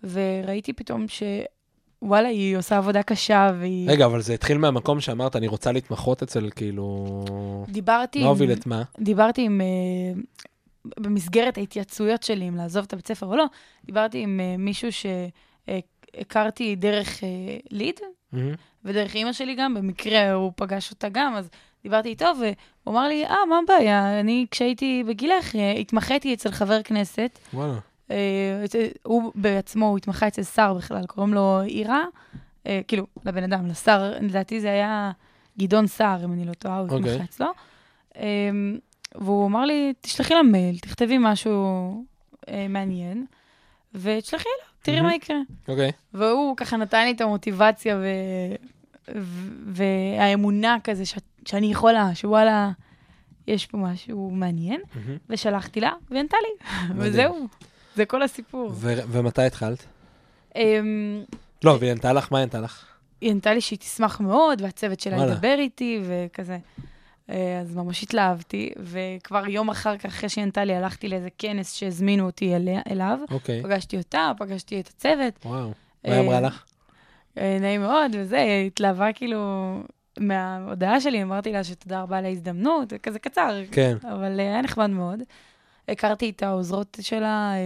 [0.03, 3.89] וראיתי פתאום שוואלה, היא עושה עבודה קשה, והיא...
[3.89, 7.25] רגע, אבל זה התחיל מהמקום שאמרת, אני רוצה להתמחות אצל, כאילו...
[7.67, 8.29] דיברתי מה עם...
[8.29, 8.83] הוביל את מה?
[8.99, 10.21] דיברתי עם, אה,
[10.97, 13.45] במסגרת ההתייעצויות שלי, אם לעזוב את הבית ספר או לא,
[13.85, 17.29] דיברתי עם אה, מישהו שהכרתי דרך אה,
[17.71, 17.99] ליד,
[18.31, 18.55] מהמם.
[18.85, 21.49] ודרך אימא שלי גם, במקרה הוא פגש אותה גם, אז
[21.87, 24.19] דיברתי איתו, והוא אמר לי, אה, מה הבעיה?
[24.19, 27.73] אני, כשהייתי בגילך, אה, התמחיתי אצל חבר כנסת, וואלה.
[28.11, 28.65] אה,
[29.03, 32.03] הוא בעצמו, הוא התמחה אצל שר בכלל, קוראים לו אירה,
[32.67, 35.11] אה, כאילו, לבן אדם, לשר, לדעתי זה היה
[35.59, 37.11] גדעון סער, אם אני לא טועה, הוא אוקיי.
[37.11, 37.47] התמחה אצלו.
[38.17, 38.49] אה,
[39.15, 42.05] והוא אמר לי, תשלחי לה מייל, תכתבי משהו
[42.69, 43.25] מעניין,
[43.93, 45.01] ותשלחי לה, תראי.
[45.01, 45.37] מה יקרה.
[45.67, 45.91] אוקיי.
[46.13, 48.05] והוא ככה נתן לי את המוטיבציה ו...
[49.65, 51.15] והאמונה כזה ש...
[51.47, 52.71] שאני יכולה, שוואלה,
[53.47, 55.17] יש פה משהו מעניין, מהמם.
[55.29, 56.65] ושלחתי לה, והיא ענתה לי.
[56.97, 57.47] וזהו,
[57.95, 58.71] זה כל הסיפור.
[58.73, 59.85] ו- ומתי התחלת?
[60.55, 61.23] אמ,
[61.63, 62.85] לא, והיא ענתה לך, מה היא ענתה לך?
[63.21, 65.17] היא ענתה לי שהיא תשמח מאוד, והצוות שלה.
[65.17, 66.57] ידבר איתי, וכזה.
[67.29, 71.73] אה, אז ממש התלהבתי, וכבר יום אחר כך, אחרי שהיא ענתה לי, הלכתי לאיזה כנס
[71.73, 73.19] שהזמינו אותי אליה- אליו.
[73.31, 73.63] אוקיי.
[73.63, 75.45] פגשתי אותה, פגשתי את הצוות.
[75.45, 75.67] וואו.
[76.07, 76.63] מה היא אמרה אה, לך?
[77.37, 79.73] אה, נעים מאוד, וזה, התלהבה כאילו
[80.19, 83.97] מההודעה שלי, אמרתי לה שתודה רבה על ההזדמנות, כזה קצר, כן.
[84.03, 85.19] אבל אה, היה נחמד מאוד.
[85.87, 87.51] הכרתי את העוזרות שלה.
[87.53, 87.59] אה,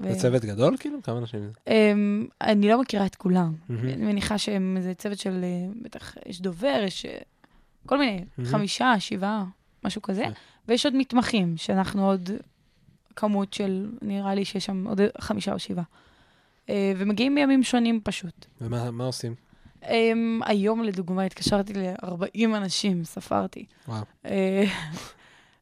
[0.00, 1.02] ו- זה צוות גדול, כאילו?
[1.02, 1.50] כמה אנשים זה?
[1.66, 3.54] אמ, אני לא מכירה את כולם.
[3.68, 3.88] מהמם.
[3.88, 7.06] אני מניחה שהם איזה צוות של, אה, בטח, יש דובר, יש
[7.86, 8.50] כל מיני, מהמם.
[8.50, 9.44] חמישה, שבעה,
[9.84, 10.22] משהו כזה.
[10.24, 10.32] כן.
[10.68, 12.30] ויש עוד מתמחים, שאנחנו עוד
[13.16, 15.84] כמות של, נראה לי שיש שם עוד חמישה או שבעה.
[16.68, 18.46] ומגיעים בימים שונים פשוט.
[18.60, 19.34] ומה מה עושים?
[19.84, 23.66] Um, היום, לדוגמה, התקשרתי ל-40 אנשים, ספרתי.
[23.88, 24.02] וואו.
[24.24, 24.28] Uh,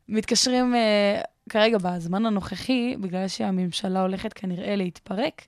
[0.09, 5.43] מתקשרים uh, כרגע, בזמן הנוכחי, בגלל שהממשלה הולכת כנראה להתפרק,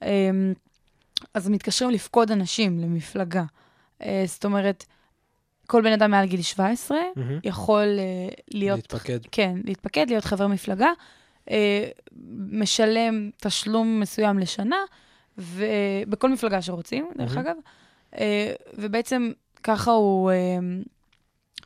[0.00, 0.06] um,
[1.34, 3.44] אז מתקשרים לפקוד אנשים למפלגה.
[4.02, 4.84] Uh, זאת אומרת,
[5.66, 7.38] כל בן אדם מעל גיל 17 מהמם.
[7.44, 8.78] יכול uh, להיות...
[8.78, 9.18] להתפקד.
[9.32, 10.90] כן, להתפקד, להיות חבר מפלגה,
[11.50, 11.88] אה,
[12.50, 14.76] משלם תשלום מסוים לשנה,
[15.38, 17.46] ובכל מפלגה שרוצים, דרך מהמם.
[17.48, 17.62] אגב, אה,
[18.74, 19.30] ובעצם
[19.62, 20.58] ככה הוא אה,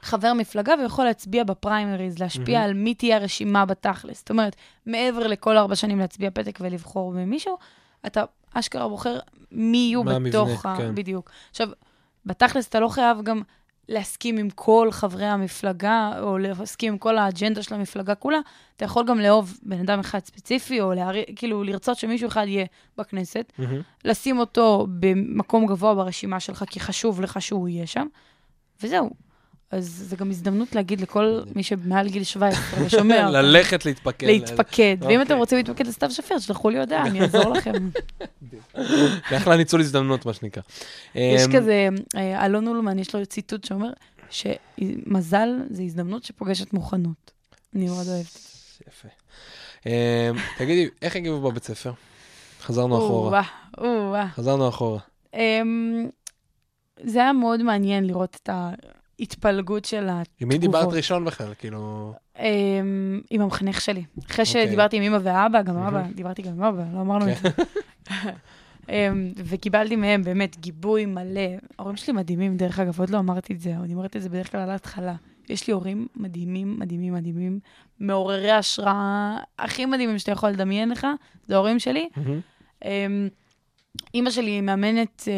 [0.02, 2.70] חבר מפלגה ויכול להצביע בפריימריז, להשפיע מהמם.
[2.70, 4.18] על מי תהיה הרשימה בתכלס.
[4.18, 7.58] זאת אומרת, מעבר לכל ארבע שנים להצביע פתק ולבחור במישהו,
[8.06, 8.24] אתה
[8.54, 9.18] אשכרה בוחר
[9.52, 10.76] מי יהיו בתוך המבנה, ה...
[10.76, 10.94] כן.
[10.94, 11.30] בדיוק.
[11.50, 11.68] עכשיו,
[12.26, 13.42] בתכלס אתה לא חייב גם
[13.88, 18.38] להסכים עם כל חברי המפלגה, או להסכים עם כל האג'נדה של המפלגה כולה,
[18.76, 21.14] אתה יכול גם לאהוב בן אדם אחד ספציפי, או להר...
[21.36, 22.66] כאילו לרצות שמישהו אחד יהיה
[22.98, 23.80] בכנסת, מהמם.
[24.04, 28.06] לשים אותו במקום גבוה ברשימה שלך, כי חשוב לך שהוא יהיה שם,
[28.82, 29.10] וזהו.
[29.72, 34.26] אז זו גם הזדמנות להגיד לכל מי שמעל גיל 17 ושומע, ללכת להתפקד.
[34.26, 34.96] להתפקד.
[35.00, 35.22] ואם אוקיי.
[35.22, 37.88] אתם רוצים להתפקד לסתיו שפיר, שלחו לי הודעה, אני אעזור לכם.
[39.30, 40.62] זה אחלה ניצול הזדמנות, מה שנקרא.
[41.14, 43.90] יש אמ, כזה, אה, אלון אולמן, יש לו ציטוט שאומר
[44.30, 47.30] שמזל זה הזדמנות שפוגשת מוכנות.
[47.74, 48.38] אני מאוד אוהבת.
[48.88, 49.08] יפה.
[49.86, 49.92] אמ,
[50.58, 51.92] תגידי, איך הגיבו בבית ספר?
[52.62, 53.42] חזרנו אחורה.
[54.34, 54.98] חזרנו אחורה.
[55.34, 56.08] אמ,
[57.04, 58.48] זה היה מאוד מעניין לראות את
[59.22, 60.28] ההתפלגות של התגובות.
[60.40, 61.54] עם מי דיברת ראשון בכלל?
[61.58, 62.12] כאילו...
[62.38, 64.04] אמ, עם המחנך שלי.
[64.30, 64.66] אחרי אוקיי.
[64.66, 65.76] שדיברתי עם אמא ואבא, גם.
[65.76, 67.48] אבא, דיברתי גם עם אבא, לא אמרנו את כן.
[67.48, 67.62] זה.
[68.88, 71.40] אמ, וקיבלתי מהם באמת גיבוי מלא.
[71.78, 74.52] ההורים שלי מדהימים, דרך אגב, עוד לא אמרתי את זה, אני אומרת את זה בדרך
[74.52, 75.14] כלל על ההתחלה.
[75.48, 77.60] יש לי הורים מדהימים, מדהימים, מדהימים,
[78.00, 81.06] מעוררי השראה, הכי מדהימים שאתה יכול לדמיין לך,
[81.46, 82.08] זה ההורים שלי.
[82.16, 82.40] מהמם.
[82.84, 83.28] אמ,
[84.14, 85.28] אימא שלי מאמנת,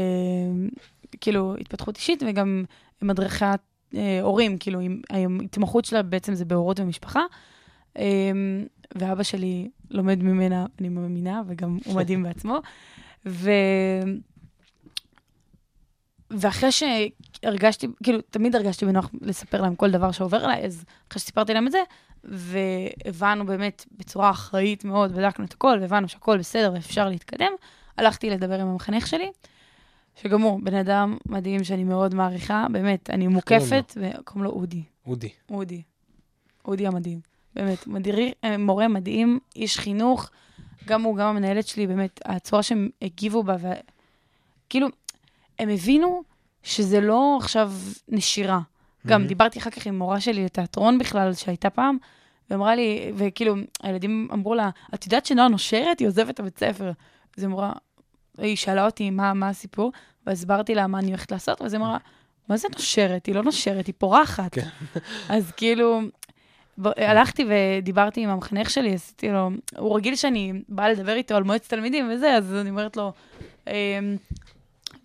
[1.21, 2.65] כאילו, התפתחות אישית, וגם
[3.03, 3.61] מדריכת
[3.97, 7.21] אה, הורים, כאילו, עם- ההתמחות שלה בעצם זה בהורות ומשפחה.
[7.99, 12.59] אמ, ואבא שלי לומד ממנה, אני מאמינה, וגם הוא מדהים בעצמו.
[13.27, 13.51] ו...
[16.31, 21.55] ואחרי שהרגשתי, כאילו, תמיד הרגשתי בנוח לספר להם כל דבר שעובר עליי, אז אחרי שסיפרתי
[21.55, 21.79] להם את זה,
[22.25, 27.53] והבנו באמת בצורה אחראית מאוד, בדקנו את הכל, והבנו שהכל בסדר ואפשר להתקדם,
[27.99, 29.31] הלכתי לדבר עם המחנך שלי,
[30.23, 34.83] שגם הוא בן אדם מדהים שאני מאוד מעריכה, באמת, אני מוקפת, וקוראים לו אודי.
[35.07, 35.29] אודי.
[35.51, 35.83] אודי.
[36.65, 37.21] אודי המדהים.
[37.55, 40.31] באמת, מדיר, אה, מורה מדהים, איש חינוך,
[40.87, 43.57] גם הוא, גם המנהלת שלי, באמת, הצורה שהם הגיבו בה,
[44.67, 44.89] וכאילו,
[45.59, 46.23] הם הבינו
[46.63, 47.73] שזה לא עכשיו
[48.09, 48.61] נשירה.
[49.07, 49.29] גם מהמם.
[49.29, 51.97] דיברתי אחר כך עם מורה שלי לתיאטרון בכלל, שהייתה פעם,
[52.51, 55.99] ואמרה לי, וכאילו, הילדים אמרו לה, את יודעת שנועה נושרת?
[55.99, 56.93] היא עוזבת את הבית ספר.
[57.37, 57.73] אז היא אמרה,
[58.39, 59.93] היא שאלה אותי מה, מה הסיפור,
[60.27, 61.99] והסברתי לה מה אני הולכת לעשות, ואז היא אמרה,
[62.49, 63.27] מה זה נושרת?
[63.27, 64.55] היא לא נושרת, היא פורחת.
[64.55, 64.69] כן.
[65.29, 66.01] אז כאילו,
[66.79, 71.43] ב- הלכתי ודיברתי עם המחנך שלי, עשיתי לו, הוא רגיל שאני באה לדבר איתו על
[71.43, 73.13] מועצת תלמידים וזה, אז אני אומרת לו,
[73.67, 73.73] אמ,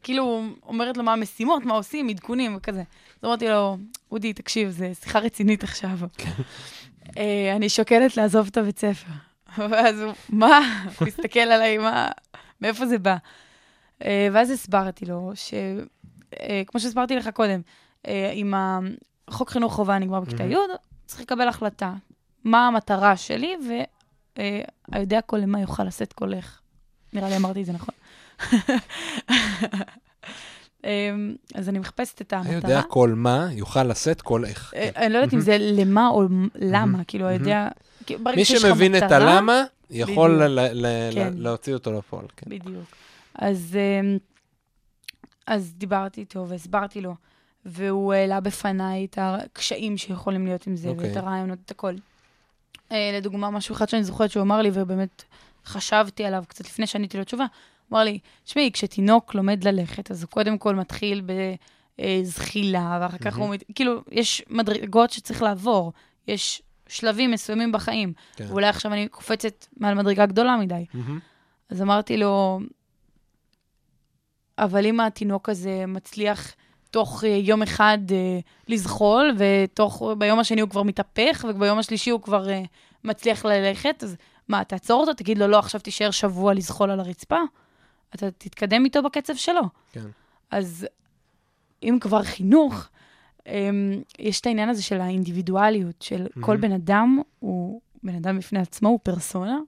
[0.04, 2.84] כאילו, אומרת לו מה המשימות, מה עושים, עדכונים וכזה.
[3.22, 3.78] אז אמרתי לו,
[4.12, 6.00] אודי, תקשיב, זו שיחה רצינית עכשיו.
[7.18, 9.12] אה, אני שוקלת לעזוב את הבית ספר.
[9.70, 10.84] ואז הוא, מה?
[11.00, 12.08] הוא הסתכל עליי, מה?
[12.62, 13.15] מאיפה זה בא?
[14.04, 17.62] אה, ואז הסברתי לו, שכמו שהסברתי לך קודם,
[18.08, 18.54] אה, אם
[19.28, 20.43] החוק חינוך חובה נגמר בכיתה.
[20.43, 20.56] י',
[21.06, 21.93] צריך לקבל החלטה.
[22.43, 23.56] מה המטרה שלי,
[24.91, 26.60] והיודע כל למה יוכל לשאת קולך.
[27.13, 27.95] נראה לי אמרתי את זה נכון.
[31.56, 32.56] אז אני מחפשת את המטרה.
[32.56, 34.74] יודע כל מה יוכל לשאת כל איך.
[34.76, 34.89] אה.
[34.95, 36.24] אני לא יודעת אם זה למה או
[36.56, 37.04] למה.
[37.04, 37.39] כאילו, מהמם.
[37.39, 37.67] יודע...
[38.06, 40.43] כי ברגע מי שמבין את הלמה, יכול.
[40.43, 41.34] ל- ל- כן.
[41.36, 42.25] להוציא אותו לפועל.
[42.38, 42.49] כן.
[42.49, 42.86] בדיוק.
[43.36, 44.17] אז, אמ,
[45.47, 47.15] אז דיברתי איתו והסברתי לו,
[47.65, 51.10] והוא העלה בפניי את הקשיים שיכולים להיות עם זה, אוקיי.
[51.10, 51.93] ואת הרעיונות, את הכל.
[52.91, 55.23] אה, לדוגמה, משהו אחד שאני זוכרת שהוא אמר לי, ובאמת
[55.65, 57.45] חשבתי עליו קצת לפני שעניתי לו תשובה,
[57.89, 61.21] הוא אמר לי, תשמעי, כשתינוק לומד ללכת, אז הוא קודם כל מתחיל
[61.99, 63.52] בזחילה, ואחר כך מהמם.
[63.52, 65.93] הוא, כאילו, יש מדרגות שצריך לעבור,
[66.28, 68.13] יש שלבים מסוימים בחיים.
[68.36, 68.45] כן.
[68.49, 70.86] ואולי עכשיו אני קופצת מעל מדרגה גדולה מדי.
[70.93, 71.19] מהמם.
[71.69, 72.60] אז אמרתי לו,
[74.58, 76.56] אבל אם התינוק הזה מצליח
[76.91, 79.36] תוך אה, יום אחד אה, לזחול,
[80.02, 82.62] וביום השני הוא כבר מתהפך, וביום השלישי הוא כבר אה,
[83.04, 84.15] מצליח ללכת, אז
[84.47, 85.13] מה, תעצור אותו?
[85.13, 87.39] תגיד לו, לא, עכשיו תישאר שבוע לזחול על הרצפה?
[88.15, 89.62] אתה תתקדם איתו בקצב שלו.
[89.91, 90.06] כן.
[90.52, 90.88] אז
[91.84, 92.88] אם כבר חינוך,
[94.20, 96.62] יש את העניין הזה של האינדיבידואליות, של כל מהמם.
[96.62, 99.60] בן אדם הוא בן אדם בפני עצמו, הוא פרסונה,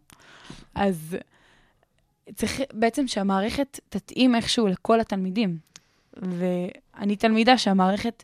[0.76, 1.18] אז
[2.36, 5.58] צריך בעצם שהמערכת תתאים איכשהו לכל התלמידים.
[6.18, 8.24] ואני תלמידה שהמערכת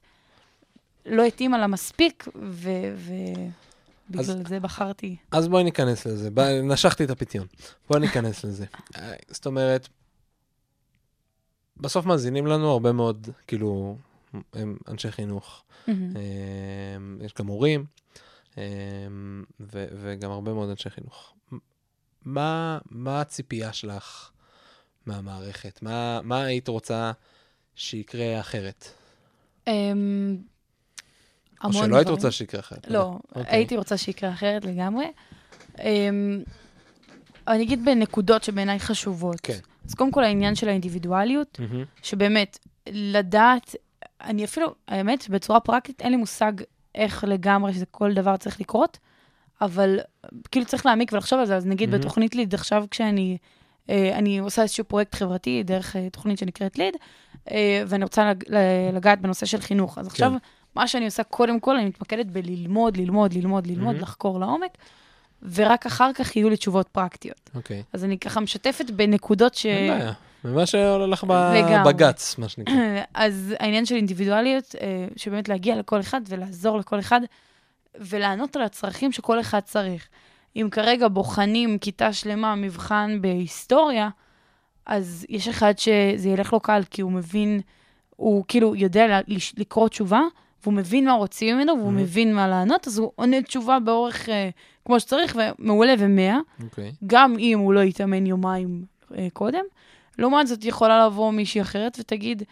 [1.06, 5.16] לא התאימה לה מספיק, ובגלל אז- זה בחרתי.
[5.32, 6.30] אז בואי ניכנס לזה.
[6.34, 7.48] ב- נשכתי את הפיתיון.
[7.90, 8.66] בואי ניכנס לזה.
[9.28, 9.88] זאת אומרת,
[11.78, 13.98] בסוף מאזינים לנו הרבה מאוד, כאילו,
[14.54, 15.64] הם אנשי חינוך.
[15.88, 15.94] אה,
[17.26, 17.86] יש גם הורים,
[18.58, 18.64] אה,
[19.60, 21.34] ו- וגם הרבה מאוד אנשי חינוך.
[22.26, 24.32] מה, מה הציפייה שלך
[25.06, 25.82] מהמערכת?
[25.82, 27.12] מה, מה היית רוצה
[27.76, 28.90] שיקרה אחרת?
[29.68, 30.38] אמ,
[31.64, 32.08] או שלא היית.
[32.08, 32.88] רוצה שיקרה אחרת?
[32.88, 33.56] לא, אוקיי.
[33.56, 35.06] הייתי רוצה שיקרה אחרת לגמרי.
[35.80, 36.44] אמ,
[37.48, 39.40] אני אגיד בנקודות שבעיניי חשובות.
[39.44, 39.60] כן.
[39.86, 41.60] אז קודם כל העניין של האינדיבידואליות.
[42.04, 43.76] שבאמת, לדעת,
[44.22, 46.52] אני אפילו, האמת, בצורה פרקטית, אין לי מושג
[46.96, 48.98] איך לגמרי שזה כל דבר צריך לקרות,
[49.62, 50.00] אבל
[50.52, 51.56] כאילו צריך להעמיק ולחשוב על זה.
[51.56, 52.02] אז נגיד מהמם.
[52.02, 53.38] בתוכנית ליד, עכשיו כשאני
[53.90, 56.94] אה, אני עושה איזשהו פרויקט חברתי דרך אה, תוכנית שנקראת ליד,
[57.52, 58.32] אה, ואני רוצה
[58.94, 59.98] לגעת בנושא של חינוך.
[59.98, 60.32] אז עכשיו,
[60.76, 64.00] מה שאני עושה, קודם כל, אני מתמקדת בללמוד, ללמוד, ללמוד, ללמוד, מהמם.
[64.00, 64.72] לחקור לעומק,
[65.54, 67.50] ורק אחר כך יהיו לי תשובות פרקטיות.
[67.56, 67.84] אוקיי.
[67.94, 69.66] אז אני ככה משתפת בנקודות ש...
[69.66, 70.14] אין בעיה.
[70.48, 71.94] ומה שעולה לך ב- לגמרי.
[71.94, 72.74] בגץ, מה שנקרא.
[73.14, 77.22] אז העניין של אינדיבידואליות, אה, שבאמת להגיע לכל אחד ולעזור לכל אחד,
[78.00, 80.08] ולענות על הצרכים שכל אחד צריך.
[80.56, 84.10] אם כרגע בוחנים כיתה שלמה מבחן בהיסטוריה,
[84.86, 87.62] אז יש אחד שזה ילך לו קל, כי הוא מבין,
[88.16, 89.20] הוא כאילו יודע
[89.58, 90.22] לקרוא תשובה,
[90.64, 91.96] והוא מבין מה רוצים ממנו, והוא Mhm.
[92.02, 94.50] מבין מה לענות, אז הוא עונה תשובה באורך אה,
[94.86, 96.92] כמו שצריך, ומעולה ומאה, אוקיי.
[97.08, 98.86] גם אם הוא לא יתאמן יומיים
[99.18, 99.64] אה, קודם.
[100.18, 102.44] לעומת זאת, יכולה לבוא מישהי אחרת ותגיד,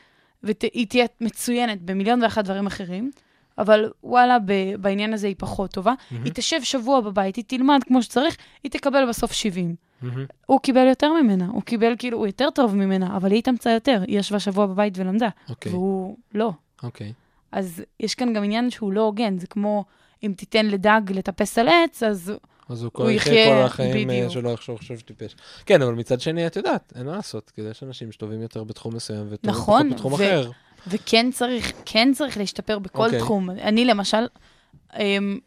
[0.43, 3.12] והיא תהיה מצוינת במיליון ואחת דברים אחרים,
[3.58, 5.93] אבל וואלה, ב- בעניין הזה היא פחות טובה.
[6.12, 6.23] מהמם.
[6.23, 9.75] היא תשב שבוע בבית, היא תלמד כמו שצריך, היא תקבל בסוף 70.
[10.01, 10.25] מהמם.
[10.45, 14.04] הוא קיבל יותר ממנה, הוא קיבל כאילו, הוא יותר טוב ממנה, אבל היא התאמצה יותר,
[14.08, 16.51] היא ישבה שבוע בבית ולמדה, אוקיי, והוא לא.
[16.84, 17.13] אוקיי.
[17.51, 19.86] אז יש כאן גם עניין שהוא לא הוגן, זה כמו
[20.23, 22.34] אם תיתן לדג לטפס על עץ, אז
[22.69, 24.34] אז הוא הוא יחיה- כל החיים אה, בדיוק.
[24.34, 25.36] שלא יחשוב חושב טיפש.
[25.65, 28.95] כן, אבל מצד שני, את יודעת, אין מה לעשות, כי יש אנשים שטובים יותר בתחום
[28.95, 30.51] מסוים וטובים נכון, בתחום ו- אחר.
[30.88, 33.19] וכן צריך, כן צריך להשתפר בכל אוקיי.
[33.19, 33.49] תחום.
[33.49, 34.25] אני למשל,
[34.99, 35.39] אמ,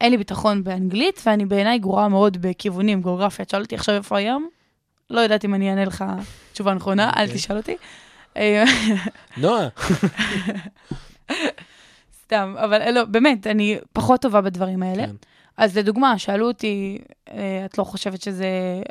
[0.00, 3.44] אין לי ביטחון באנגלית, ואני בעיניי גרועה מאוד בכיוונים, גיאוגרפיה.
[3.44, 4.48] תשאל אותי עכשיו איפה הים?
[5.10, 6.04] לא יודעת אם אני אענה לך
[6.52, 7.34] תשובה נכונה, אל אוקיי.
[7.38, 7.76] תשאל אותי.
[8.36, 8.64] אה,
[9.36, 9.68] נועה,
[12.24, 15.06] סתם, אבל לא, באמת, אני פחות טובה בדברים האלה.
[15.06, 15.14] כן.
[15.56, 16.98] אז לדוגמה, שאלו אותי,
[17.30, 18.46] אה, את לא חושבת שזה,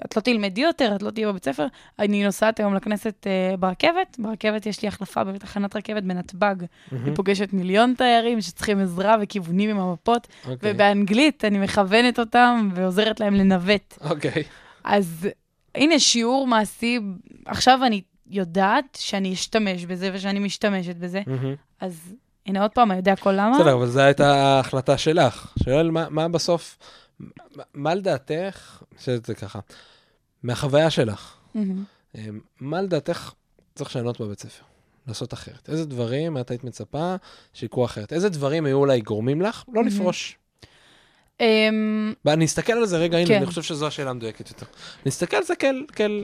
[0.06, 1.68] את לא תלמדי יותר, את לא תהיי בבית ספר?
[2.00, 6.56] אני נוסעת היום לכנסת אה, ברכבת, ברכבת יש לי החלפה בתחנת רכבת בנתב"ג.
[6.92, 7.06] מהמם.
[7.06, 10.72] אני פוגשת מיליון תיירים שצריכים עזרה וכיוונים עם המפות, אוקיי.
[10.72, 13.98] ובאנגלית אני מכוונת אותם ועוזרת להם לנווט.
[14.02, 14.44] אוקיי.
[14.84, 15.28] אז
[15.76, 17.00] הנה שיעור מעשי,
[17.46, 21.56] עכשיו אני יודעת שאני אשתמש בזה ושאני משתמשת בזה, מהמם.
[21.82, 22.14] אז
[22.46, 23.58] הנה עוד פעם, אני יודע כל למה.
[23.60, 25.54] בסדר, אבל זו הייתה ההחלטה שלך.
[25.64, 26.78] שואל, מה- מה בסוף,
[27.20, 29.60] מה- מה לדעתך, שזה ככה,
[30.44, 31.84] מהחוויה שלך, מהמם.
[32.16, 33.32] אמ, מה לדעתך
[33.76, 34.64] צריך לשנות בבית ספר?
[35.08, 35.70] לעשות אחרת?
[35.70, 37.16] איזה דברים את היית מצפה
[37.54, 38.14] שיקרו אחרת?
[38.14, 39.88] איזה דברים היו אולי גורמים לך לא מהמם.
[39.96, 40.38] לפרוש?
[41.42, 43.38] אמ, אני אסתכל על זה רגע, הנה, כן.
[43.38, 44.66] אני חושב שזו השאלה המדויקת יותר.
[45.06, 45.54] נסתכל על זה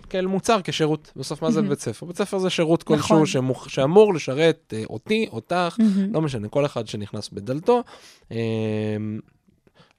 [0.10, 1.12] כאל, מוצר, כשירות.
[1.16, 1.62] בסוף, מה זה.
[1.62, 2.06] בית ספר?
[2.06, 3.20] בית ספר זה שירות נכון.
[3.20, 3.42] כלשהו.
[3.70, 5.78] שאמור לשרת אה, אותי, אותך.
[6.14, 7.84] לא משנה, כל אחד שנכנס בדלתו.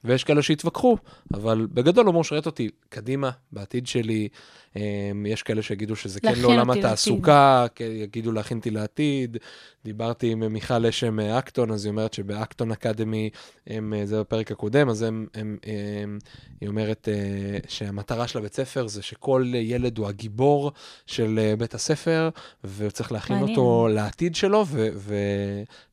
[0.04, 0.96] ויש כאלה שיתווכחו,
[1.34, 4.28] אבל בגדול הוא אמור לשרת אותי קדימה, בעתיד שלי.
[4.76, 9.36] אמ, יש כאלה שיגידו שזה כן לעולם התעסוקה, כן, יגידו להכין אותי לעתיד.
[9.84, 13.30] דיברתי עם מיכל אשם מאקטון, אז היא אומרת שבאקטון אקדמי,
[13.66, 15.56] הם, אה, זה בפרק הקודם, אז הם, הם,
[16.02, 16.18] הם,
[16.60, 20.72] היא אומרת אה, שהמטרה של הבית ספר זה שכל ילד הוא הגיבור
[21.06, 22.28] של אה, בית הספר,
[22.64, 23.58] וצריך להכין מעניין.
[23.58, 24.64] אותו לעתיד שלו,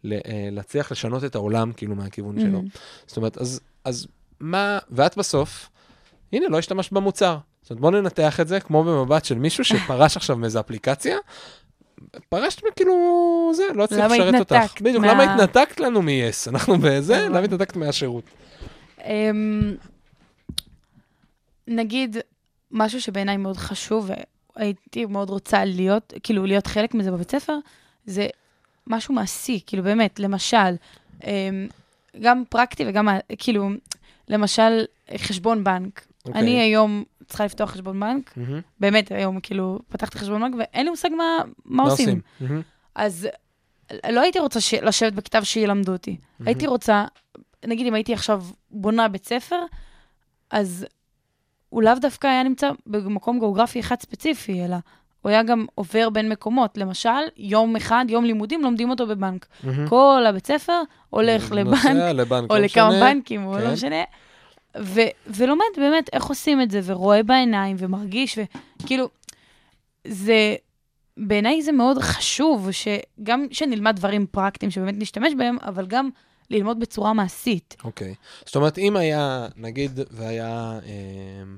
[0.03, 2.51] ולהצליח לשנות את העולם, כאילו, מהכיוון שלו.
[2.51, 2.67] מהמם.
[3.07, 4.07] זאת אומרת, אז, אז
[4.39, 5.69] מה, ואת בסוף,
[6.33, 7.37] הנה, לא השתמשת במוצר.
[7.61, 11.17] זאת אומרת, בוא ננתח את זה כמו במבט של מישהו שפרש עכשיו מאיזה אפליקציה.
[12.29, 12.93] פרשת כאילו,
[13.55, 14.51] זה, לא הצליח למה לשרת אותך.
[14.55, 16.49] התנתקת בדיוק, מה- למה התנתקת לנו מ-yes?
[16.49, 17.31] אנחנו בזה, נכון.
[17.31, 18.23] למה התנתקת מהשירות?
[19.05, 19.75] אמ,
[21.67, 22.17] נגיד,
[22.71, 24.09] משהו שבעיניי מאוד חשוב,
[24.55, 27.57] והייתי מאוד רוצה להיות, כאילו, להיות חלק מזה בבית ספר,
[28.05, 28.27] זה
[28.87, 30.75] משהו מעשי, כאילו, באמת, למשל,
[31.23, 31.67] אמ,
[32.21, 33.69] גם פרקטי וגם, כאילו,
[34.27, 34.85] למשל,
[35.17, 36.07] חשבון בנק.
[36.25, 36.41] אוקיי.
[36.41, 38.61] אני היום צריכה לפתוח חשבון בנק, מהמם.
[38.79, 41.23] באמת, היום, כאילו, פתחתי חשבון בנק, ואין לי מושג מה,
[41.65, 42.05] מה מה עושים.
[42.07, 42.21] עושים?
[42.39, 42.61] מהמם.
[42.95, 43.27] אז
[44.09, 44.73] לא הייתי רוצה ש...
[44.73, 46.17] לשבת בכתב שילמדו אותי.
[46.45, 47.05] הייתי רוצה,
[47.65, 49.59] נגיד אם הייתי עכשיו בונה בית ספר,
[50.49, 50.85] אז
[51.69, 54.77] הוא לאו דווקא היה נמצא במקום גיאוגרפי אחד ספציפי, אלא
[55.27, 56.77] הוא היה גם עובר בין מקומות.
[56.77, 59.45] למשל, יום אחד, יום לימודים, לומדים אותו בבנק.
[59.63, 59.87] מהמם.
[59.87, 63.13] כל הבית ספר הולך לבנק, לבנק, או לא לכמה משנה.
[63.13, 63.61] בנקים, או כן.
[63.61, 64.03] לא משנה.
[64.81, 68.39] ו- ולומד באמת איך עושים את זה, ורואה בעיניים, ומרגיש,
[68.83, 69.09] וכאילו,
[70.07, 70.55] זה,
[71.17, 76.09] בעיניי זה מאוד חשוב, שגם שנלמד דברים פרקטיים שבאמת נשתמש בהם, אבל גם
[76.49, 77.75] ללמוד בצורה מעשית.
[77.83, 78.13] אוקיי.
[78.45, 80.79] זאת אומרת, אם היה, נגיד, והיה...
[80.81, 81.57] לימ-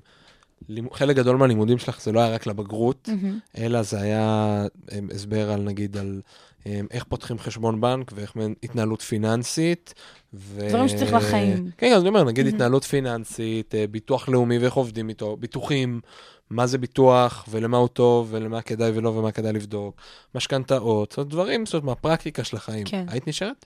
[0.94, 3.10] חלק גדול מהלימודים שלך זה לא היה רק לבגרות,
[3.58, 6.22] אלא זה היה אמ, הסבר על, נגיד, על
[6.66, 9.94] אמ, איך פותחים חשבון בנק ואיך התנהלות פיננסית.
[10.34, 10.68] ו...
[10.70, 11.70] דברים שצריך לחיים.
[11.78, 12.56] כן, אז אני אומר, נגיד מהמם.
[12.56, 16.02] התנהלות פיננסית, אה, ביטוח לאומי ואיך עובדים איתו, ביטוחים,
[16.50, 20.02] מה זה ביטוח ולמה הוא טוב ולמה כדאי ולא ומה כדאי לבדוק,
[20.36, 22.86] משכנתאות, זאת אומרת, דברים, זאת אומרת, מהפרקטיקה של החיים.
[22.86, 23.06] כן.
[23.08, 23.66] היית נשארת?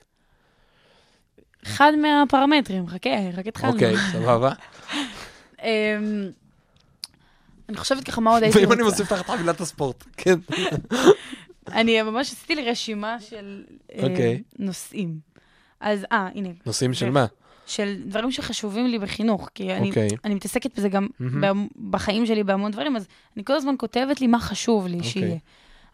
[1.66, 3.72] אחד מהפרמטרים, חכה, רק התחלנו.
[3.72, 4.52] אוקיי, סבבה.
[7.68, 8.74] אני חושבת ככה מה עוד הייתי ואם רוצה.
[8.74, 10.38] אני מוסיף לך את חבילת הספורט, כן.
[11.68, 14.42] אני ממש עשיתי לי רשימה של אה, אוקיי.
[14.58, 15.18] נושאים.
[15.80, 17.26] אז, אה, הנה, נושאים של מה?
[17.66, 20.08] של דברים שחשובים לי בחינוך, כי אני, אוקיי.
[20.24, 21.06] אני מתעסקת בזה גם.
[21.20, 23.06] בהמ- בחיים שלי בהמון דברים, אז
[23.36, 25.10] אני כל הזמן כותבת לי מה חשוב לי אוקיי.
[25.10, 25.36] שיהיה.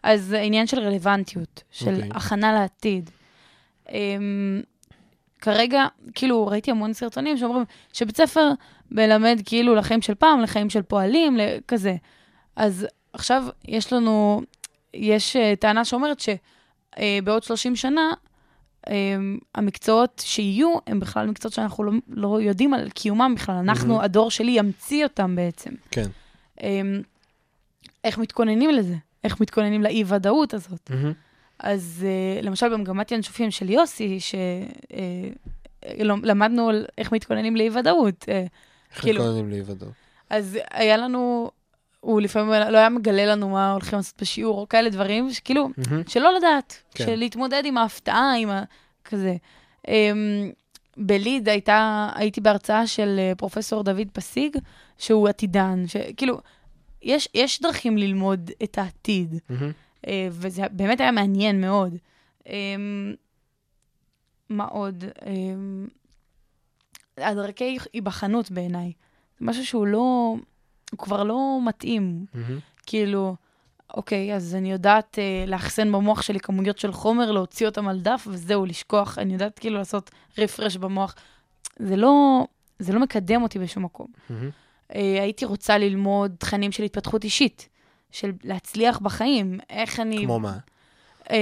[0.03, 2.09] אז העניין של רלוונטיות, של אוקיי.
[2.13, 3.09] הכנה לעתיד.
[3.87, 3.91] Um,
[5.41, 5.85] כרגע,
[6.15, 7.63] כאילו, ראיתי המון סרטונים שאומרים
[7.93, 8.49] שבית ספר
[8.91, 11.37] מלמד כאילו לחיים של פעם, לחיים של פועלים,
[11.67, 11.95] כזה.
[12.55, 14.41] אז עכשיו יש לנו,
[14.93, 18.13] יש uh, טענה שאומרת שבעוד 30 שנה,
[18.89, 23.55] אמ, המקצועות שיהיו, הם בכלל מקצועות שאנחנו לא, לא יודעים על קיומם בכלל.
[23.55, 24.03] אנחנו, מהמם.
[24.03, 25.71] הדור שלי ימציא אותם בעצם.
[25.91, 26.07] כן.
[28.03, 28.95] איך מתכוננים לזה?
[29.23, 30.89] איך מתכוננים לאי-ודאות הזאת?
[30.89, 31.13] מהמם.
[31.63, 34.19] אז uh, למשל במגמת ינשופים של יוסי,
[35.99, 38.27] שלמדנו על איך מתכוננים לאי-ודאות, uh,
[38.91, 39.93] איך כאילו- מתכוננים לאי-ודאות?
[40.29, 41.51] אז היה לנו,
[41.99, 46.03] הוא לפעמים לא היה מגלה לנו מה הולכים לעשות בשיעור, או כאלה דברים, שכאילו, מהמם.
[46.07, 47.05] שלא לדעת, כן.
[47.05, 48.63] של להתמודד עם ההפתעה, עם ה...
[49.05, 49.35] כזה.
[49.87, 49.89] Um,
[50.97, 54.57] בליד הייתה, הייתי בהרצאה של פרופסור דוד פסיג,
[54.97, 56.39] שהוא עתידן, שכאילו,
[57.03, 59.35] יש, יש דרכים ללמוד את העתיד.
[59.49, 59.71] מהמם.
[60.07, 61.95] אה, וזה באמת היה מעניין מאוד.
[62.47, 62.75] אה,
[64.49, 65.03] מה עוד?
[65.25, 65.53] אה,
[67.17, 68.93] הדרכי היבחנות בעיניי.
[69.39, 70.35] זה משהו שהוא לא,
[70.91, 72.25] הוא כבר לא מתאים.
[72.85, 73.35] כאילו,
[73.93, 78.27] אוקיי, אז אני יודעת אה, לאחסן במוח שלי כמויות של חומר, להוציא אותם על דף,
[78.27, 79.17] וזהו, לשכוח.
[79.19, 81.15] אני יודעת כאילו לעשות רפרש במוח.
[81.79, 82.45] זה לא,
[82.79, 84.07] זה לא מקדם אותי בשום מקום.
[84.95, 87.69] אה, הייתי רוצה ללמוד תכנים של התפתחות אישית,
[88.11, 90.23] של להצליח בחיים, איך אני...
[90.25, 90.57] כמו מה?
[91.23, 91.33] Um,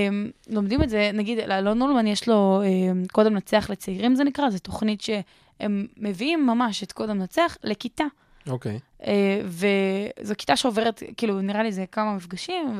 [0.47, 4.59] לומדים את זה, נגיד, לאלון אולמן יש לו um, קוד המנצח לצעירים, זה נקרא, זו
[4.59, 8.03] תוכנית שהם מביאים ממש את קוד המנצח לכיתה.
[8.47, 8.79] אוקיי.
[9.01, 9.05] Uh,
[9.45, 12.79] וזו כיתה שעוברת, כאילו, נראה לי זה כמה מפגשים,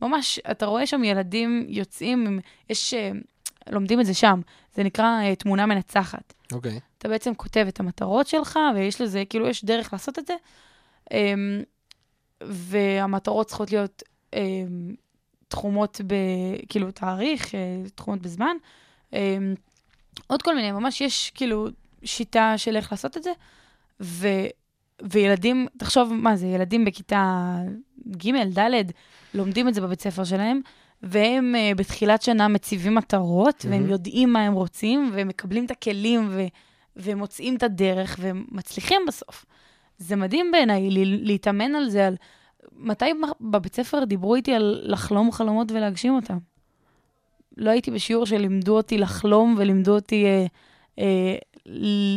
[0.00, 2.38] וממש, אתה רואה שם ילדים יוצאים,
[2.70, 4.40] יש, uh, לומדים את זה שם,
[4.74, 6.34] זה נקרא uh, תמונה מנצחת.
[6.52, 6.80] אוקיי.
[6.98, 10.34] אתה בעצם כותב את המטרות שלך, ויש לזה, כאילו, יש דרך לעשות את זה.
[12.42, 14.02] והמטרות צריכות להיות
[14.34, 14.38] um,
[15.48, 16.14] תחומות ב...
[16.68, 18.56] כאילו, תאריך, uh, תחומות בזמן.
[19.10, 19.16] Um,
[20.26, 21.68] עוד כל מיני, ממש יש, כאילו,
[22.04, 23.30] שיטה של איך לעשות את זה.
[24.00, 24.28] ו...
[25.02, 27.54] וילדים, תחשוב, מה זה, ילדים בכיתה
[28.16, 28.90] ג', ד',
[29.34, 30.60] לומדים את זה בבית ספר שלהם,
[31.02, 33.92] והם uh, בתחילת שנה מציבים מטרות, והם מהמם.
[33.92, 36.42] יודעים מה הם רוצים, והם מקבלים את הכלים, ו...
[36.96, 39.44] ומוצאים את הדרך, והם מצליחים בסוף.
[40.00, 42.16] זה מדהים בעיניי להתאמן על זה, על...
[42.76, 43.04] מתי
[43.40, 46.38] בבית ספר דיברו איתי על לחלום חלומות ולהגשים אותם?
[47.56, 50.46] לא הייתי בשיעור שלימדו אותי לחלום ולימדו אותי אה,
[50.98, 51.36] אה,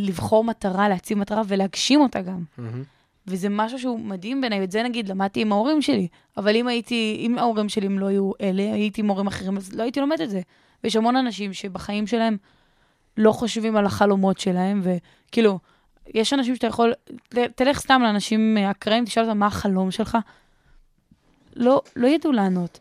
[0.05, 2.43] לבחור מטרה, להציב מטרה ולהגשים אותה גם.
[2.57, 2.84] מהמם.
[3.27, 6.07] וזה משהו שהוא מדהים בעיניי, את זה נגיד למדתי עם ההורים שלי,
[6.38, 9.84] אבל אם הייתי, אם ההורים שלי לא היו אלה, הייתי עם הורים אחרים, אז לא
[9.84, 10.41] הייתי לומדת את זה.
[10.84, 12.38] ויש המון אנשים שבחיים שלהם
[13.17, 15.59] לא חושבים על החלומות שלהם, וכאילו,
[16.13, 16.93] יש אנשים שאתה יכול,
[17.55, 20.17] תלך סתם לאנשים אה, אקראיים, תשאל אותם מה החלום שלך,
[21.55, 22.79] לא, לא ידעו לענות.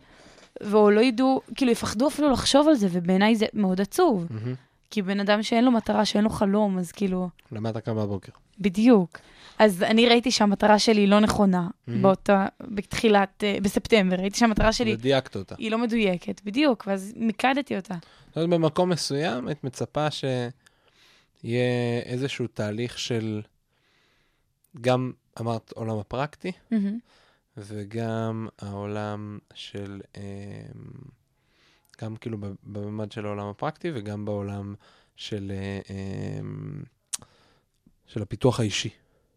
[0.72, 4.26] או לא ידעו, כאילו, יפחדו אפילו לחשוב על זה, ובעיניי זה מאוד עצוב.
[4.30, 4.54] מהמם.
[4.90, 7.28] כי בן אדם שאין לו מטרה, שאין לו חלום, אז כאילו...
[7.52, 8.32] למה אתה קם בבוקר?
[8.60, 9.18] בדיוק.
[9.58, 11.90] אז אני ראיתי שהמטרה שלי לא נכונה Mhm.
[12.02, 15.54] באותה, בתחילת, אה, בספטמבר, ראיתי שהמטרה שלי ודייקת אותה.
[15.58, 17.94] היא לא מדויקת, בדיוק, ואז מיקדתי אותה.
[18.28, 20.10] זאת אומרת, במקום מסוים את מצפה
[21.42, 23.42] שיהיה איזשהו תהליך של,
[24.80, 26.98] גם אמרת עולם הפרקטי, מהמם.
[27.56, 30.22] וגם העולם של, אמ,
[32.02, 34.74] גם כאילו בממד של העולם הפרקטי וגם בעולם
[35.16, 35.52] של,
[35.90, 36.82] אמ,
[38.06, 38.88] של הפיתוח האישי.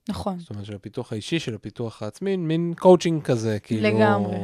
[0.09, 0.39] נכון.
[0.39, 3.97] זאת אומרת, של הפיתוח האישי, של הפיתוח העצמי, מין קואוצ'ינג כזה, כאילו...
[3.99, 4.37] לגמרי.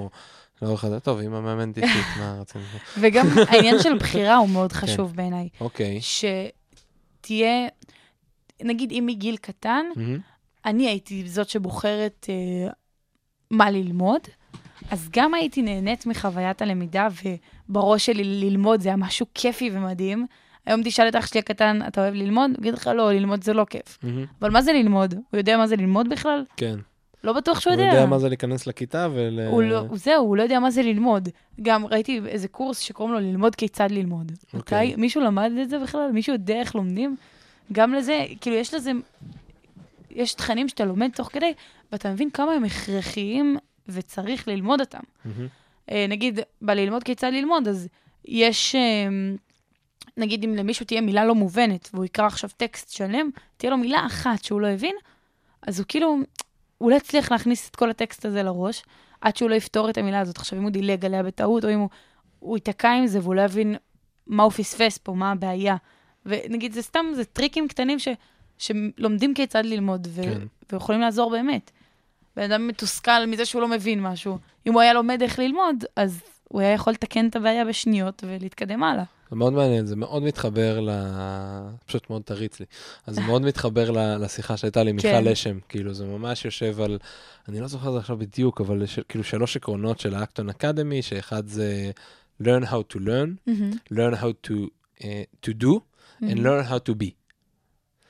[0.61, 2.63] לאורך הדרך, טוב, אמא מאמנת אישית, מה רצינו?
[3.01, 4.79] וגם העניין של בחירה הוא מאוד כן.
[4.79, 5.49] חשוב בעיניי.
[5.61, 6.01] אוקיי.
[7.21, 7.67] שתהיה,
[8.61, 10.19] נגיד אם מגיל קטן, מהמם.
[10.65, 12.71] אני הייתי זאת שבוחרת אה,
[13.51, 14.21] מה ללמוד,
[14.91, 17.07] אז גם הייתי נהנית מחוויית הלמידה,
[17.69, 20.25] ובראש שלי ללמוד זה היה משהו כיפי ומדהים.
[20.65, 22.49] היום תשאל את אח שלי הקטן, אתה אוהב ללמוד?
[22.49, 23.99] הוא יגיד לך, לא, ללמוד זה לא כיף.
[24.03, 24.25] מהמם.
[24.41, 25.13] אבל מה זה ללמוד?
[25.13, 26.43] הוא יודע מה זה ללמוד בכלל?
[26.57, 26.75] כן.
[27.23, 27.93] לא בטוח שהוא הוא יודע.
[27.93, 29.39] יודע מה זה להיכנס לכיתה ול...
[29.47, 31.29] הוא לא, הוא- זהו, הוא לא יודע מה זה ללמוד.
[31.61, 34.31] גם ראיתי איזה קורס שקוראים לו ללמוד כיצד ללמוד.
[34.53, 34.87] אוקיי.
[34.91, 36.11] מתי, מישהו למד את זה בכלל?
[36.13, 37.15] מישהו יודע איך לומדים?
[37.71, 38.91] גם לזה, כאילו, יש לזה,
[40.11, 41.53] יש תכנים שאתה לומד תוך כדי,
[41.91, 43.57] ואתה מבין כמה הם הכרחיים
[43.87, 44.99] וצריך ללמוד אותם.
[45.91, 47.87] אה, נגיד, בללמוד כיצד ללמוד, אז
[48.25, 48.81] יש, אה,
[50.17, 54.05] נגיד אם למישהו תהיה מילה לא מובנת, והוא יקרא עכשיו טקסט שלם, תהיה לו מילה
[54.05, 54.95] אחת שהוא לא הבין,
[55.67, 56.17] אז הוא כאילו,
[56.81, 58.83] הוא לא יצליח להכניס את כל הטקסט הזה לראש,
[59.21, 60.37] עד שהוא לא יפתור את המילה הזאת.
[60.37, 61.89] עכשיו, אם הוא דילג עליה בטעות, או אם הוא,
[62.39, 63.75] הוא ייתקע עם זה והוא לא יבין
[64.27, 65.75] מה הוא פספס פה, מה הבעיה.
[66.25, 68.07] ונגיד, זה סתם, זה טריקים קטנים ש,
[68.57, 70.39] שלומדים כיצד ללמוד, ו, כן.
[70.71, 71.71] ויכולים לעזור באמת.
[72.35, 74.37] בן אדם מתוסכל מזה שהוא לא מבין משהו.
[74.67, 78.83] אם הוא היה לומד איך ללמוד, אז הוא היה יכול לתקן את הבעיה בשניות ולהתקדם
[78.83, 79.03] הלאה.
[79.31, 80.89] זה מאוד מעניין, זה מאוד מתחבר ל...
[81.85, 82.65] פשוט מאוד תריץ לי.
[83.07, 85.17] אז זה מאוד מתחבר ל- לשיחה שהייתה לי עם כן.
[85.17, 85.59] מיכל אשם.
[85.69, 86.97] כאילו, זה ממש יושב על,
[87.47, 91.01] אני לא זוכר את זה עכשיו בדיוק, אבל יש כאילו שלוש עקרונות של האקטון אקדמי,
[91.01, 91.91] שאחד זה
[92.43, 93.49] learn how to learn,
[93.93, 94.53] learn how to
[95.03, 95.79] אה, to do
[96.21, 97.11] and learn how to be.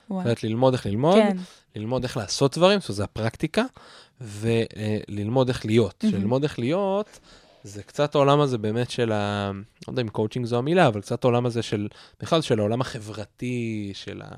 [0.08, 0.24] זאת.
[0.24, 1.36] אומרת, ללמוד איך ללמוד, כן,
[1.76, 3.64] ללמוד איך לעשות דברים, זאת אומרת, זה הפרקטיקה,
[4.20, 6.04] וללמוד איך להיות.
[6.10, 7.20] שללמוד איך להיות,
[7.64, 9.50] זה קצת העולם הזה באמת של ה...
[9.88, 11.88] לא יודע אם קואוצ'ינג זו המילה, אבל קצת העולם הזה של,
[12.20, 14.28] בכלל של העולם החברתי, של ה...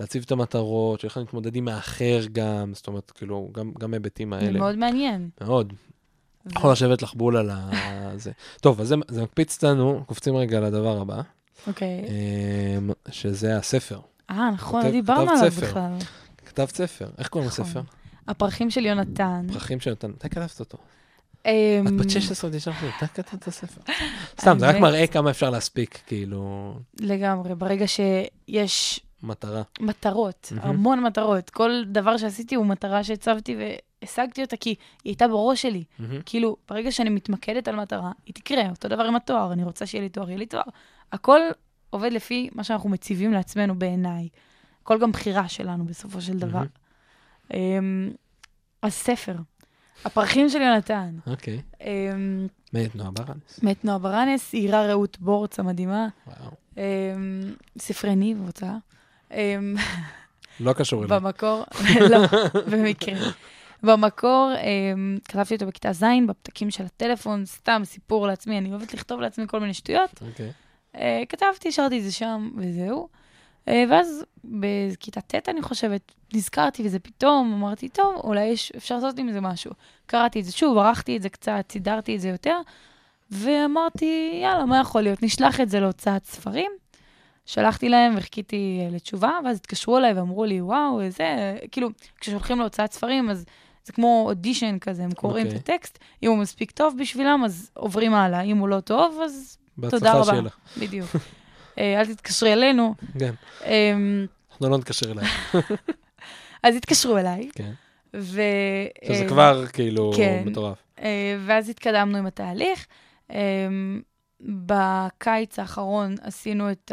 [0.00, 4.32] להציב את המטרות, של איך להתמודד עם האחר גם, זאת אומרת, כאילו, גם, גם היבטים
[4.40, 4.58] זה האלה.
[4.58, 5.30] מאוד מעניין.
[5.40, 5.72] מאוד.
[6.52, 7.70] יכול לשבת לך בול על ה...
[8.16, 8.32] זה.
[8.60, 11.20] טוב, אז זה, זה מקפיץ אותנו, קופצים רגע לדבר הבא,
[11.66, 12.04] אוקיי.
[12.78, 14.00] אמ, שזה הספר.
[14.30, 15.50] אה, נכון, לא דיברנו עליו.
[15.50, 15.92] בכלל.
[16.46, 17.64] כתבת ספר, איך קוראים נכון.
[17.64, 17.80] לספר?
[18.28, 19.46] הפרחים של יונתן.
[19.52, 20.78] פרחים שנתן, אתה כתבת אותו.
[21.46, 23.80] אמ, את בת 16 ותשע חודשים, אתה כתבת את הספר.
[24.40, 29.62] סתם, זה רק מראה כמה אפשר להספיק, כאילו, לגמרי, ברגע שיש מטרה.
[29.80, 30.52] מטרות.
[30.60, 31.50] המון מטרות.
[31.50, 35.84] כל דבר שעשיתי הוא מטרה שהצבתי והשגתי אותה, כי היא הייתה בראש שלי.
[36.26, 38.70] כאילו, ברגע שאני מתמקדת על מטרה, היא תקרה.
[38.70, 40.62] אותו דבר עם התואר, אני רוצה שיהיה לי תואר, יהיה לי תואר.
[41.12, 41.40] הכל
[41.90, 44.28] עובד לפי מה שאנחנו מציבים לעצמנו בעיניי.
[44.82, 46.62] הכל גם בחירה שלנו בסופו של דבר.
[48.82, 49.34] הספר,
[50.04, 51.62] הפרחים של יונתן, אוקיי.
[51.80, 53.62] אמ, מאת נועה ברנס.
[53.62, 56.50] מאת נועה ברנס, עירה רעות בורץ המדהימה, וואו.
[56.76, 56.82] אמ,
[57.78, 58.76] ספרי ניב, הוצאה.
[59.32, 59.74] אמ,
[60.60, 61.20] לא קשור אליי.
[61.20, 61.64] במקור,
[62.10, 62.18] לא,
[62.70, 63.14] במקרה.
[63.82, 64.52] במקור,
[65.24, 69.60] כתבתי אותו בכיתה ז', בפתקים של הטלפון, סתם סיפור לעצמי, אני אוהבת לכתוב לעצמי כל
[69.60, 70.22] מיני שטויות.
[70.28, 70.52] אוקיי.
[70.96, 73.08] אה, כתבתי, השארתי את זה שם, וזהו.
[73.68, 79.18] אה, ואז בכיתה ט', אני חושבת, נזכרתי וזה פתאום, אמרתי, טוב, אולי יש, אפשר לעשות
[79.18, 79.70] עם זה משהו.
[80.06, 82.60] קראתי את זה שוב, ערכתי את זה קצת, סידרתי את זה יותר,
[83.30, 85.22] ואמרתי, יאללה, מה יכול להיות?
[85.22, 86.70] נשלח את זה להוצאת ספרים.
[87.46, 91.88] שלחתי להם וחיכיתי אה, לתשובה, ואז התקשרו אליי ואמרו לי, וואו, זה, כאילו,
[92.20, 93.44] כששולחים להוצאת ספרים, אז
[93.84, 95.58] זה כמו אודישן כזה, הם קוראים אוקיי.
[95.58, 99.58] את הטקסט, אם הוא מספיק טוב בשבילם, אז עוברים הלאה, אם הוא לא טוב, אז
[99.74, 100.24] תודה בהצלחה רבה.
[100.24, 100.58] שיהיה לך.
[100.78, 101.08] בדיוק.
[101.78, 102.94] אה, אל תתקשרי אלינו.
[103.18, 103.34] כן.
[103.64, 105.26] אמ, אנחנו לא נתקשר אליי.
[106.62, 107.72] אז התקשרו אליי, כן.
[108.16, 108.42] ו...
[109.06, 110.42] שזה אה, כבר כאילו כן.
[110.46, 110.78] מטורף.
[111.00, 112.86] אה, ואז התקדמנו עם התהליך.
[113.30, 114.00] אמ,
[114.40, 116.92] בקיץ האחרון עשינו את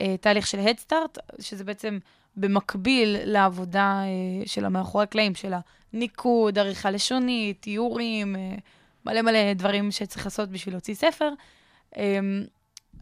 [0.00, 1.98] התהליך של הדסטארט, שזה בעצם
[2.36, 5.52] במקביל לעבודה אה, של המאחורי הקלעים, של
[5.92, 8.54] הניקוד, עריכה לשונית, איורים, אה,
[9.06, 11.32] מלא מלא דברים שצריך לעשות בשביל להוציא ספר.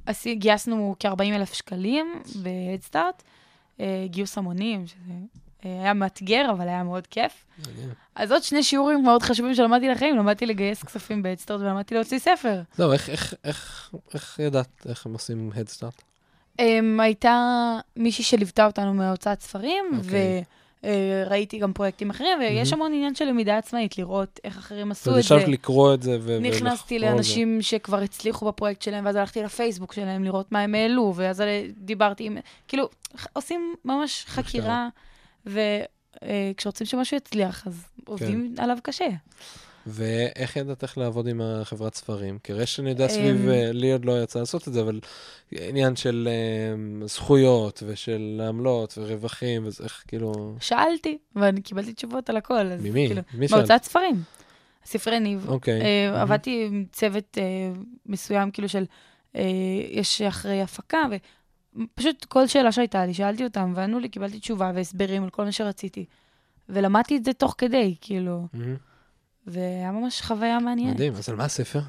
[0.09, 3.22] אמ, עשי- גייסנו כ-40 אלף שקלים בהדסטארט,
[3.80, 5.12] אה, גיוס המונים, שזה
[5.64, 7.44] אה, היה מאתגר, אבל היה מאוד כיף.
[8.14, 12.62] אז עוד שני שיעורים מאוד חשובים שלמדתי לחיים, למדתי לגייס כספים בהדסטארט ולמדתי להוציא ספר.
[12.76, 16.02] זהו, איך- איך- איך איך ידעת איך הם עושים הדסטארט?
[16.61, 16.62] Um,
[17.02, 17.34] הייתה
[17.96, 20.44] מישהי שליוותה אותנו מהוצאת ספרים, אוקיי.
[20.84, 22.72] וראיתי גם פרויקטים אחרים, ויש.
[22.72, 25.34] המון עניין של למידה עצמאית, לראות איך אחרים עשו אז את זה.
[25.34, 26.38] ישבת לקרוא את זה ו...
[26.40, 27.06] נכנסתי ולחקור את זה.
[27.14, 31.42] לאנשים שכבר הצליחו בפרויקט שלהם, ואז הלכתי לפייסבוק שלהם לראות מה הם העלו, ואז
[31.76, 32.38] דיברתי עם...
[32.68, 32.88] כאילו,
[33.32, 34.88] עושים ממש חקירה,
[35.46, 38.62] וכשרוצים שמשהו יצליח, אז עובדים כן.
[38.62, 39.08] עליו קשה.
[39.89, 42.39] ואיך ידעת איך לעבוד עם החברת ספרים?
[42.45, 45.01] כי רשת אני יודע אמ, סביב, אה, לי עוד לא יצא לעשות את זה, אבל
[45.53, 50.57] עניין של אה, זכויות ושל עמלות ורווחים, וזה איך כאילו...
[50.61, 52.55] שאלתי, ואני קיבלתי תשובות על הכל.
[52.55, 53.07] אז ממי?
[53.07, 53.59] כאילו, מי שאל?
[53.59, 54.22] מהוצאת ספרים.
[54.84, 55.49] ספרי ניב.
[55.49, 55.80] אוקיי.
[55.82, 56.22] אה.
[56.22, 57.39] עבדתי עם צוות
[58.07, 58.84] מסוים, כאילו של,
[59.91, 61.03] יש אחרי הפקה,
[61.76, 65.53] ופשוט כל שאלה שהייתה לי, שאלתי אותם, וענו לי, קיבלתי תשובה והסברים על כל מה
[65.53, 66.05] שרציתי.
[66.68, 68.88] ולמדתי את זה תוך כדי, כאילו, מהמם.
[69.49, 70.94] והיה ממש חוויה מעניינת.
[70.94, 71.80] מדהים, אז על מה הספר?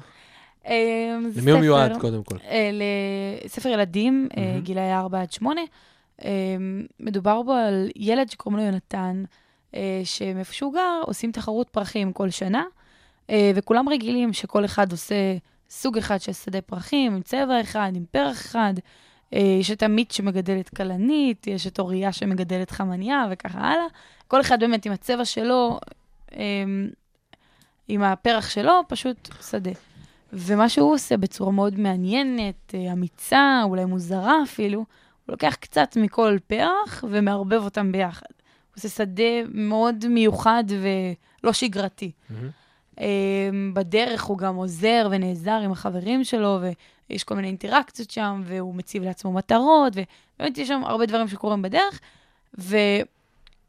[0.64, 2.36] זה למי הוא מיועד קודם כל?
[2.44, 2.70] אה,
[3.44, 4.60] לספר ילדים, אה.
[4.62, 5.60] גילאי 4 עד 8.
[6.24, 6.30] אה,
[7.00, 9.24] מדובר בו על ילד שקוראים לו יונתן,
[9.74, 12.64] אה, שמאיפה שהוא גר, עושים תחרות פרחים כל שנה,
[13.54, 15.14] וכולם רגילים שכל אחד עושה
[15.70, 18.74] סוג אחד של שדה פרחים, עם צבע אחד, עם פרח אחד.
[19.32, 23.84] יש את עמית שמגדלת כלנית, יש את אוריה שמגדלת חמניה, וככה הלאה.
[24.28, 25.80] כל אחד באמת עם הצבע שלו,
[26.36, 26.64] אה,
[27.90, 29.70] עם הפרח שלו, פשוט שדה.
[30.32, 34.86] ומה שהוא עושה בצורה מאוד מעניינת, אה, אמיצה, אולי מוזרה אפילו, הוא
[35.28, 38.26] לוקח קצת מכל פרח ומערבב אותם ביחד.
[38.30, 42.10] הוא עושה שדה מאוד מיוחד ולא שגרתי.
[42.30, 42.50] מהמם.
[43.00, 46.60] אה, בדרך הוא גם עוזר ונעזר עם החברים שלו,
[47.10, 51.62] ויש כל מיני אינטראקציות שם, והוא מציב לעצמו מטרות, ובאמת יש שם הרבה דברים שקורים
[51.62, 52.00] בדרך,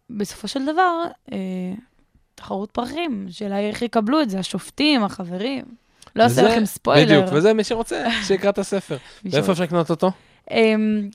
[0.10, 1.38] ובסופו של דבר, אה,
[2.36, 5.66] תחרות פרחים, שאלה היא איך יקבלו את זה, השופטים, החברים.
[6.16, 7.06] לא אעשה לכם ספוילר.
[7.06, 8.98] בדיוק, וזה מי שרוצה, שיקרא את הספר.
[9.26, 9.52] ואיפה.
[9.52, 10.12] אפשר לקנות אותו?
[10.50, 10.54] Um,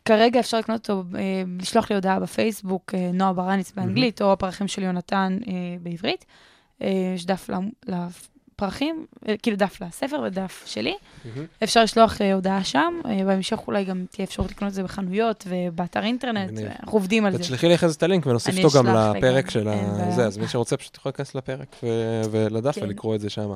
[0.04, 1.16] כרגע אפשר לקנות אותו, uh,
[1.62, 5.48] לשלוח לי הודעה בפייסבוק, uh, נועה ברניס באנגלית, או הפרחים של יונתן uh,
[5.82, 6.24] בעברית.
[7.14, 7.50] יש דף
[8.56, 10.94] פרחים, אה, כאילו דף לספר ודף שלי.
[11.24, 11.46] מהמם.
[11.64, 15.46] אפשר לשלוח אה, הודעה שם, אה, בהמשך אולי גם תהיה אפשרות לקנות את זה בחנויות
[15.48, 16.58] ובאתר אינטרנט.
[16.80, 17.38] אנחנו עובדים על זה.
[17.38, 20.08] ותשלחי לי אחרי זה את הלינק ונוסיף אותו גם לפרק של בעיה.
[20.08, 22.82] הזה, אז מי שרוצה פשוט יכול להיכנס לפרק ו- ולדף כן.
[22.82, 23.50] ולקרוא את זה שם.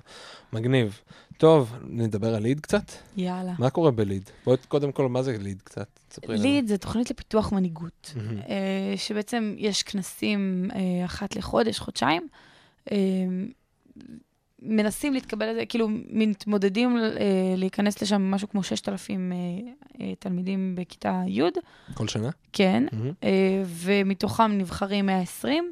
[0.53, 1.01] מגניב.
[1.39, 2.93] טוב, נדבר על ליד קצת?
[3.17, 3.53] יאללה.
[3.59, 4.31] מה קורה בליד?
[4.45, 5.87] בואי קודם כל, מה זה ליד קצת?
[6.09, 6.45] תספרי לנו.
[6.45, 8.15] ליד זה תוכנית לפיתוח מנהיגות,
[8.97, 10.71] שבעצם יש כנסים
[11.05, 12.29] אחת לחודש, חודשיים.
[14.63, 17.03] אה, מנסים להתקבל לזה, כאילו מתמודדים אה,
[17.57, 19.37] להיכנס לשם משהו כמו 6,000 אה,
[20.01, 21.43] אה, תלמידים בכיתה י',
[21.95, 22.31] כל שנה?
[22.53, 23.13] כן, מהמם.
[23.25, 25.71] אה, ומתוכם נבחרים 120,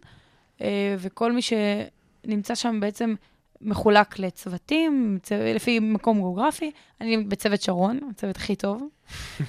[0.63, 0.67] אה,
[0.99, 3.15] וכל מי שנמצא שם בעצם
[3.61, 6.71] מחולק לצוותים, צו- לפי מקום גיאוגרפי.
[7.01, 8.83] אני בצוות שרון, הצוות הכי טוב.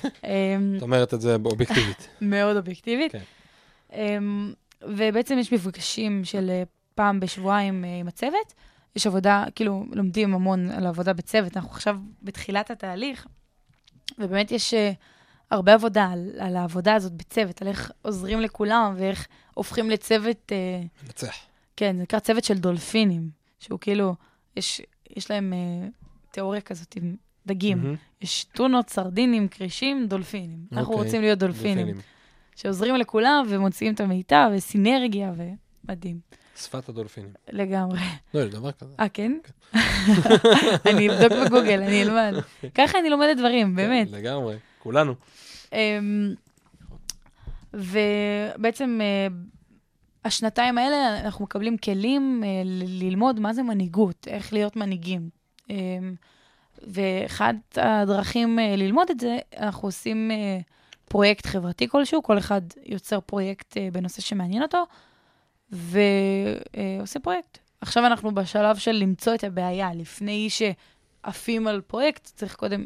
[0.04, 2.10] אה, את אומרת את זה אובייקטיבית.
[2.22, 3.12] מאוד אובייקטיבית.
[3.12, 3.20] כן.
[3.94, 4.54] אמ,
[4.88, 6.64] ובעצם יש מפגשים של אה,
[6.96, 8.54] פעם בשבועיים אה, עם הצוות.
[8.96, 11.58] יש עבודה, כאילו, לומדים המון על עבודה בצוות.
[11.58, 13.28] אנחנו עכשיו בתחילת התהליך,
[14.20, 14.92] ובאמת יש אה,
[15.52, 20.82] הרבה עבודה על, על העבודה הזאת בצוות, על איך עוזרים לכולם ואיך הופכים לצוות, אה,
[21.10, 21.36] נצח.
[21.76, 23.30] כן, זה נקרא צוות של דולפינים,
[23.60, 24.16] שהוא כאילו,
[24.56, 25.88] יש, יש להם אה,
[26.32, 27.16] תיאוריה כזאת עם
[27.46, 27.78] דגים.
[27.78, 27.96] מהמם.
[28.22, 30.66] יש טונות, סרדינים, כרישים, דולפינים.
[30.72, 31.86] אנחנו אוקיי, רוצים להיות דולפינים.
[31.86, 32.02] דולפינים.
[32.56, 36.20] שעוזרים לכולם ומוציאים את המיטב וסינרגיה ומדהים,
[36.60, 37.34] שפת הדולפינים.
[37.52, 38.00] לגמרי.
[38.34, 38.94] לא, יש דבר כזה.
[39.00, 39.38] אה, כן?
[40.90, 42.34] אני אבדוק בגוגל, אני אלמד.
[42.78, 44.10] ככה אני לומדת דברים, באמת.
[44.10, 45.16] כן, לגמרי, כולנו.
[45.74, 46.34] אמ,
[47.74, 49.28] ובעצם אה,
[50.26, 55.30] השנתיים האלה אנחנו מקבלים כלים אה, ללמוד מה זה מנהיגות, איך להיות מנהיגים.
[55.70, 56.16] אמ,
[56.88, 60.32] ואחת הדרכים אה, ללמוד את זה, אנחנו עושים
[61.06, 64.84] פרויקט חברתי כלשהו, כל אחד יוצר פרויקט בנושא שמעניין אותו,
[65.72, 67.58] ועושה פרויקט.
[67.82, 69.90] עכשיו אנחנו בשלב של למצוא את הבעיה.
[69.96, 72.86] לפני שעפים על פרויקט, צריך קודם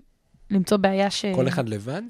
[0.51, 1.25] למצוא בעיה ש...
[1.25, 2.01] כל אחד לבד?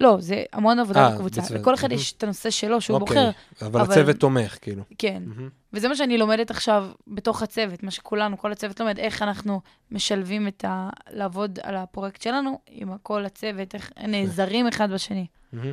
[0.00, 1.40] לא, זה המון עבודה אה, בקבוצה.
[1.40, 1.60] בצוות.
[1.60, 1.92] לכל אחד.
[1.92, 3.30] יש את הנושא שלו שהוא אוקיי, בוחר.
[3.66, 4.82] אבל אבל- הצוות תומך, כאילו.
[4.98, 5.22] כן.
[5.26, 5.48] מהמם.
[5.72, 9.60] וזה מה שאני לומדת עכשיו בתוך הצוות, מה שכולנו, כל הצוות לומד, איך אנחנו
[9.90, 10.90] משלבים את ה...
[11.10, 15.26] לעבוד על הפרויקט שלנו עם כל הצוות, איך נעזרים אחד בשני.
[15.52, 15.72] מהמם.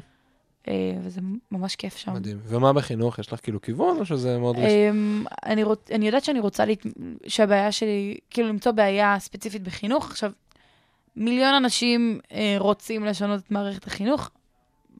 [0.68, 2.14] אה, וזה ממש כיף שם.
[2.14, 2.40] מדהים.
[2.44, 3.20] ומה בחינוך?
[3.20, 4.56] יש לך כאילו כיוון, או שזה מאוד...
[4.58, 5.92] אמ, אני, רוצ...
[5.92, 6.86] אני יודעת שאני רוצה להת...
[7.28, 10.10] שהבעיה שלי, כאילו למצוא בעיה ספציפית בחינוך.
[10.12, 10.32] עכשיו,
[11.16, 14.30] מיליון אנשים אה, רוצים לשנות את מערכת החינוך,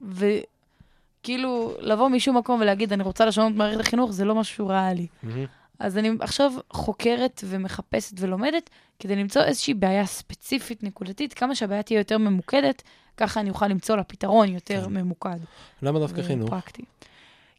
[0.02, 5.06] וכאילו לבוא משום מקום ולהגיד, אני רוצה לשנות את מערכת החינוך, זה לא משהו ריאלי.
[5.22, 5.46] מהמם.
[5.80, 11.98] אז אני עכשיו חוקרת ומחפשת ולומדת כדי למצוא איזושהי בעיה ספציפית, נקודתית, כמה שהבעיה תהיה
[11.98, 12.82] יותר ממוקדת,
[13.20, 14.94] ככה אני אוכל למצוא לה פתרון יותר כן.
[14.94, 15.38] ממוקד.
[15.82, 16.48] למה דווקא חינוך?
[16.48, 16.82] ופרקטי.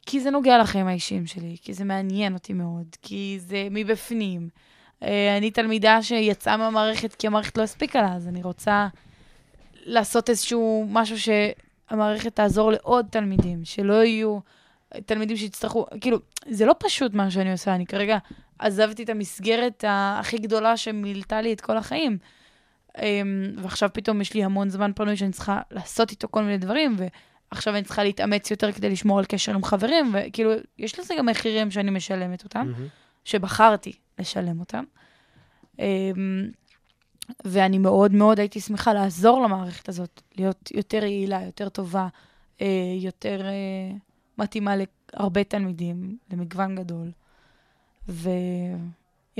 [0.05, 4.49] כי זה נוגע לחיים האישיים שלי, כי זה מעניין אותי מאוד, כי זה מבפנים.
[5.03, 8.88] אה, אני תלמידה שיצאה מהמערכת כי המערכת לא הספיקה לה, אז אני רוצה
[9.86, 14.39] לעשות איזשהו משהו שהמערכת תעזור לעוד תלמידים, שלא יהיו
[15.05, 16.18] תלמידים שיצטרכו, כאילו,
[16.49, 18.18] זה לא פשוט מה שאני עושה, אני כרגע
[18.59, 22.18] עזבתי את המסגרת הכי גדולה שמילתה לי את כל החיים.
[22.97, 26.95] אמ, ועכשיו פתאום יש לי המון זמן פנוי שאני צריכה לעשות איתו כל מיני דברים,
[27.51, 31.25] ועכשיו אני צריכה להתאמץ יותר כדי לשמור על קשר עם חברים, וכאילו, יש לזה גם
[31.25, 32.87] מחירים שאני משלמת אותם, מהמם.
[33.25, 34.83] שבחרתי לשלם אותם.
[35.79, 36.49] אמ,
[37.45, 42.07] ואני מאוד מאוד הייתי שמחה לעזור למערכת הזאת, להיות יותר יעילה, יותר טובה,
[42.61, 42.67] אה,
[42.99, 43.97] יותר אה,
[44.37, 44.73] מתאימה
[45.13, 47.11] להרבה תלמידים, למגוון גדול.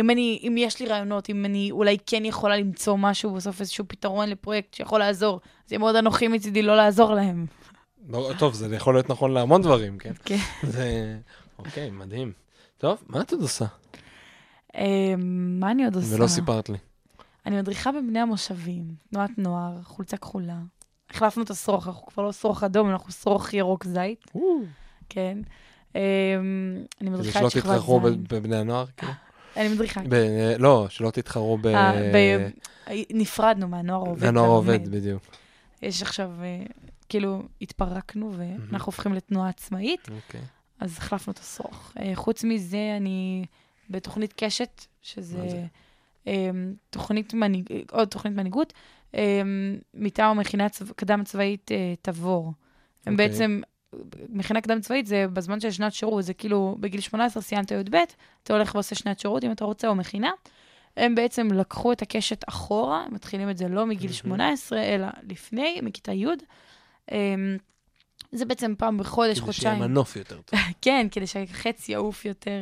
[0.01, 3.85] ואם אני, אם יש לי רעיונות, אם אני אולי כן יכולה למצוא משהו, בסוף איזשהו
[3.87, 7.45] פתרון לפרויקט שיכול לעזור, זה מאוד אנוכי מצידי לא לעזור להם.
[8.09, 10.13] לא, טוב, זה יכול להיות נכון להמון דברים, כן?
[10.25, 10.37] כן.
[10.63, 11.17] זה...
[11.59, 12.31] אוקיי, מדהים.
[12.77, 13.65] טוב, מה את עוד עושה?
[14.75, 15.13] אה,
[15.59, 16.15] מה אני עוד עושה?
[16.15, 16.77] ולא סיפרת לי.
[17.45, 20.57] אני מדריכה בבני המושבים, תנועת נוער, חולצה כחולה.
[21.09, 24.31] החלפנו את השרוך, אנחנו כבר לא שרוך אדום, אנחנו שרוך ירוק זית,
[25.09, 25.37] כן.
[25.95, 26.01] אמ,
[27.01, 28.23] אני כדי מדריכה שלא את שכבת תתחרו ב- זין.
[28.29, 29.11] בבני הנוער, כאילו?
[29.57, 30.01] אני מדריכה.
[30.09, 31.67] ב- לא, שלא תתחרו ב...
[31.67, 32.49] אה, ב-
[33.13, 34.23] נפרדנו מהנוער העובד.
[34.23, 34.69] הנוער והלומד.
[34.69, 35.23] עובד, בדיוק.
[35.81, 36.63] יש עכשיו, אה,
[37.09, 40.41] כאילו, התפרקנו ואנחנו הופכים לתנועה עצמאית, אוקיי.
[40.79, 41.93] אז החלפנו את השרוך.
[41.99, 43.45] אה, חוץ מזה, אני
[43.89, 45.65] בתוכנית קשת, שזה
[46.89, 48.73] תוכנית מנהיג, עוד תוכנית מנהיגות,
[49.93, 51.71] מטעם המכינה קדם צבאית
[52.01, 52.53] תבור.
[53.05, 53.27] הם אוקיי.
[53.27, 53.61] בעצם,
[54.29, 57.95] מכינה קדם צבאית זה בזמן של שנת שירות, זה כאילו בגיל 18 סיימת י"ב,
[58.43, 60.31] אתה הולך ועושה שנת שירות אם אתה רוצה, או מכינה.
[60.97, 64.13] הם בעצם לקחו את הקשת אחורה, מתחילים את זה לא מגיל מהמם.
[64.13, 66.25] 18, אלא לפני, מכיתה י'.
[67.11, 67.57] אמ,
[68.31, 69.79] זה בעצם פעם בחודש, כדי שיהיה חודשיים.
[69.79, 70.59] מנוף יותר טוב.
[70.81, 72.59] כן, כדי שהחץ יעוף יותר,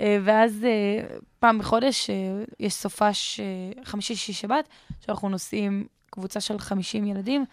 [0.00, 2.14] אה, ואז אה, פעם בחודש אה,
[2.60, 3.40] יש סופש
[3.84, 4.68] חמישי, שישי, שבת,
[5.00, 7.44] שאנחנו נוסעים קבוצה של 50 ילדים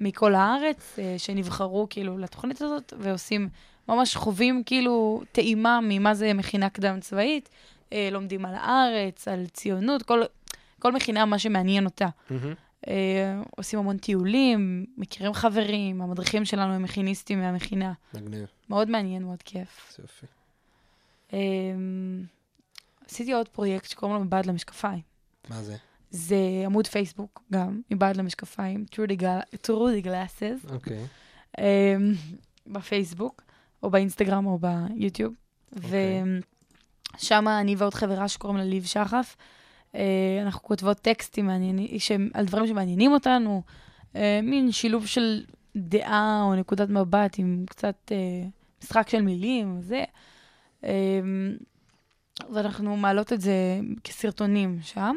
[0.00, 3.48] מכל הארץ, אה, שנבחרו כאילו לתוכנית הזאת, ועושים,
[3.88, 7.48] ממש חווים כאילו טעימה ממה זה מכינה קדם צבאית,
[7.92, 10.22] אה, לומדים על הארץ, על ציונות, כל,
[10.78, 12.08] כל מכינה, מה שמעניין אותה.
[12.88, 17.92] אה, עושים המון טיולים, מכירים חברים, המדריכים שלנו הם מכיניסטים מהמכינה.
[18.14, 19.92] מגניב, מאוד מעניין, מאוד כיף.
[19.96, 20.26] זה יופי.
[21.32, 21.38] אה,
[23.08, 25.00] עשיתי עוד פרויקט שקוראים לו מבעד למשקפיים.
[25.50, 25.76] מה זה?
[26.10, 29.20] זה עמוד פייסבוק גם, מבעד למשקפיים, True
[29.68, 31.06] the Glasses, אוקיי.
[31.58, 31.96] אה,
[32.66, 33.42] בפייסבוק,
[33.82, 35.34] או באינסטגרם או ביוטיוב.
[35.76, 36.22] אוקיי.
[37.16, 39.36] ושם אני ועוד חברה שקוראים לה ליב שחף,
[39.94, 41.88] אה, אנחנו כותבות טקסטים מעניינים,
[42.34, 43.62] על דברים שמעניינים אותנו,
[44.16, 45.44] אה, מין שילוב של
[45.76, 48.16] דעה או נקודת מבט עם קצת אה,
[48.82, 50.04] משחק של מילים וזה.
[50.84, 51.20] אה,
[52.54, 55.16] ואנחנו מעלות את זה כסרטונים שם.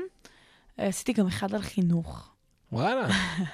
[0.78, 2.30] עשיתי גם אחד על חינוך.
[2.72, 3.08] וואלה,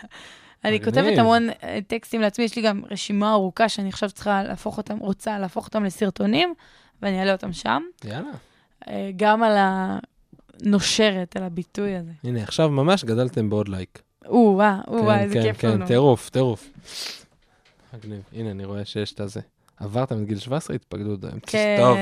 [0.66, 0.84] אני.
[0.84, 4.98] כותבת המון אה, טקסטים לעצמי, יש לי גם רשימה ארוכה שאני עכשיו צריכה להפוך אותם,
[4.98, 6.54] רוצה להפוך אותם לסרטונים,
[7.02, 7.84] ואני אעלה אותם שם.
[8.04, 8.32] יאללה.
[8.88, 9.58] אה, גם על
[10.62, 12.12] הנושרת, על הביטוי הזה.
[12.24, 14.02] הנה, עכשיו ממש גדלתם בעוד לייק.
[14.26, 15.88] או-אה, או-אה, כן, איזה כן, כיף כן, לנו.
[15.88, 16.70] טירוף, טירוף.
[17.94, 18.22] מגניב.
[18.34, 19.42] הנה, אני רואה שיש את הזה.
[19.80, 21.20] עברתם את גיל 17, התפקדות.
[21.48, 21.76] כן.
[21.80, 21.98] טוב,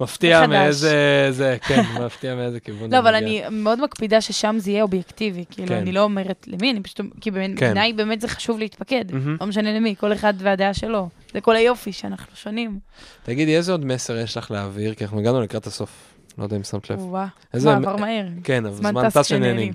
[0.00, 0.46] מפתיע.
[0.46, 1.28] מאיזה...
[1.30, 2.92] זה, כן, מפתיע מאיזה כיוון.
[2.92, 3.14] לא, אבל.
[3.14, 5.44] אני מאוד מקפידה ששם זה יהיה אובייקטיבי.
[5.50, 5.74] כאילו, כן.
[5.74, 7.00] אני לא אומרת למי, אני פשוט...
[7.20, 7.50] כי כן.
[7.56, 9.04] בעיניי באמת זה חשוב להתפקד.
[9.40, 11.08] לא משנה למי, כל אחד והדעה שלו.
[11.32, 12.78] זה כל היופי שאנחנו שונים.
[13.22, 14.94] תגידי, איזה עוד מסר יש לך להעביר?
[14.94, 15.90] כי אנחנו הגענו לקראת הסוף.
[16.38, 17.02] לא יודע אם שמת לב.
[17.02, 18.26] וואו, איזה- עבר מהר.
[18.44, 19.72] כן, אבל זמן טס שנהנים.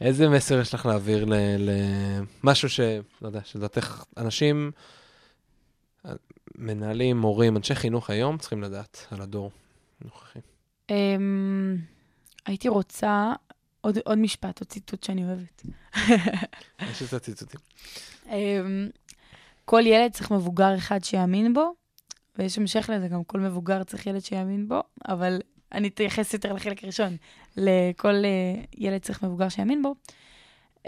[0.00, 1.26] איזה מסר יש לך להעביר
[2.42, 2.80] למשהו ש...
[3.22, 4.70] לא יודע, שלדעתך אנשים,
[6.58, 9.50] מנהלים, מורים, אנשי חינוך היום צריכים לדעת על הדור
[10.00, 10.38] הנוכחי.
[10.90, 11.76] אמ,
[12.46, 13.32] הייתי רוצה
[13.80, 15.62] עוד עוד משפט, עוד ציטוט שאני אוהבת.
[16.90, 17.60] יש את הציטוטים.
[18.26, 18.88] אמ,
[19.64, 21.74] כל ילד צריך מבוגר אחד שיאמין בו,
[22.38, 25.38] ויש המשך לזה, גם כל מבוגר צריך ילד שיאמין בו, אבל
[25.72, 27.16] אני אתייחס יותר לחלק הראשון.
[27.56, 29.94] לכל אה, ילד צריך מבוגר שיאמין בו.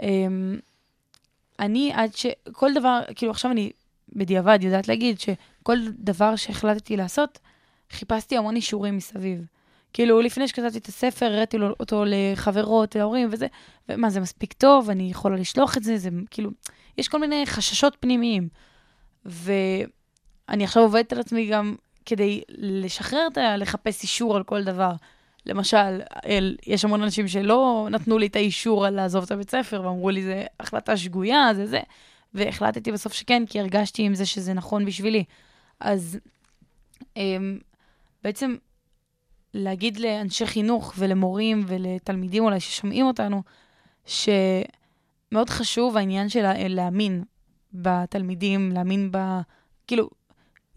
[0.01, 0.59] אמ,
[1.59, 2.25] אני עד ש...
[2.51, 3.71] כל דבר, כאילו עכשיו אני
[4.13, 7.39] בדיעבד יודעת להגיד שכל דבר שהחלטתי לעשות,
[7.91, 9.45] חיפשתי המון אישורים מסביב.
[9.93, 13.47] כאילו, לפני שכתבתי את הספר, הראיתי לו אותו לחברות, להורים וזה,
[13.89, 16.49] ומה, זה מספיק טוב, אני יכולה לשלוח את זה, זה כאילו,
[16.97, 18.49] יש כל מיני חששות פנימיים.
[19.25, 23.57] ואני עכשיו עובדת על עצמי גם כדי לשחרר את ה...
[23.57, 24.91] לחפש אישור על כל דבר.
[25.45, 29.81] למשל, אל, יש המון אנשים שלא נתנו לי את האישור על לעזוב את הבית ספר,
[29.83, 31.79] ואמרו לי, זה החלטה שגויה, זה זה.
[32.33, 35.23] והחלטתי בסוף שכן, כי הרגשתי עם זה שזה נכון בשבילי.
[35.79, 36.19] אז
[37.17, 37.59] אמ,
[38.23, 38.55] בעצם
[39.53, 43.43] להגיד לאנשי חינוך ולמורים ולתלמידים אולי ששומעים אותנו,
[44.05, 47.23] שמאוד חשוב העניין של לה- להאמין
[47.73, 49.17] בתלמידים, להאמין ב...
[49.87, 50.09] כאילו,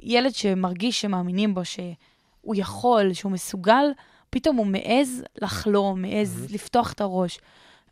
[0.00, 3.84] ילד שמרגיש שמאמינים בו, שהוא יכול, שהוא מסוגל,
[4.30, 6.54] פתאום הוא מעז לחלום, מעז Mhm.
[6.54, 7.38] לפתוח את הראש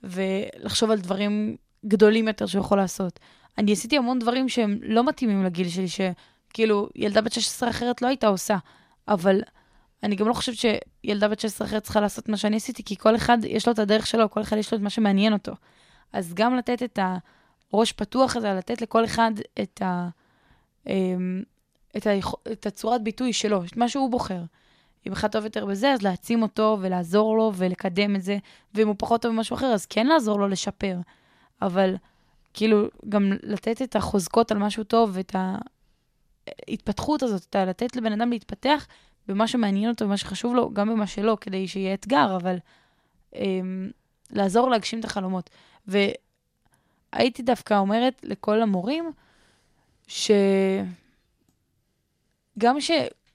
[0.02, 1.56] ולחשוב על דברים
[1.86, 3.20] גדולים יותר שהוא יכול לעשות.
[3.59, 8.09] אני עשיתי המון דברים שהם לא מתאימים לגיל שלי, שכאילו ילדה בת 16 אחרת לא
[8.09, 8.57] הייתה עושה,
[9.09, 9.40] אבל
[10.03, 13.16] אני גם לא חושבת שילדה בת 16 אחרת צריכה לעשות מה שאני עשיתי, כי כל
[13.16, 15.53] אחד יש לו את הדרך שלו, כל אחד יש לו את מה שמעניין אותו.
[16.12, 16.98] אז גם לתת את
[17.72, 19.30] הראש פתוח הזה, לתת לכל אחד
[19.62, 20.09] את, ה,
[20.86, 21.42] אמ,
[21.96, 22.11] את, ה,
[22.53, 24.42] את הצורת ביטוי שלו, את מה שהוא בוחר.
[25.07, 28.38] אם אחד טוב יותר בזה, אז להעצים אותו ולעזור לו ולקדם את זה,
[28.74, 30.96] ואם הוא פחות טוב במשהו אחר, אז כן לעזור לו לשפר.
[31.62, 31.94] אבל
[32.55, 35.36] כאילו, גם לתת את החוזקות על משהו טוב, את
[36.68, 38.86] ההתפתחות הזאת, את ה- לתת לבן אדם להתפתח
[39.28, 42.57] במה שמעניין אותו, במה שחשוב לו, גם במה שלא, כדי שיהיה אתגר, אבל
[43.34, 43.90] אמ,
[44.30, 45.51] לעזור להגשים את החלומות.
[45.86, 49.12] והייתי דווקא אומרת לכל המורים,
[50.09, 50.36] שגם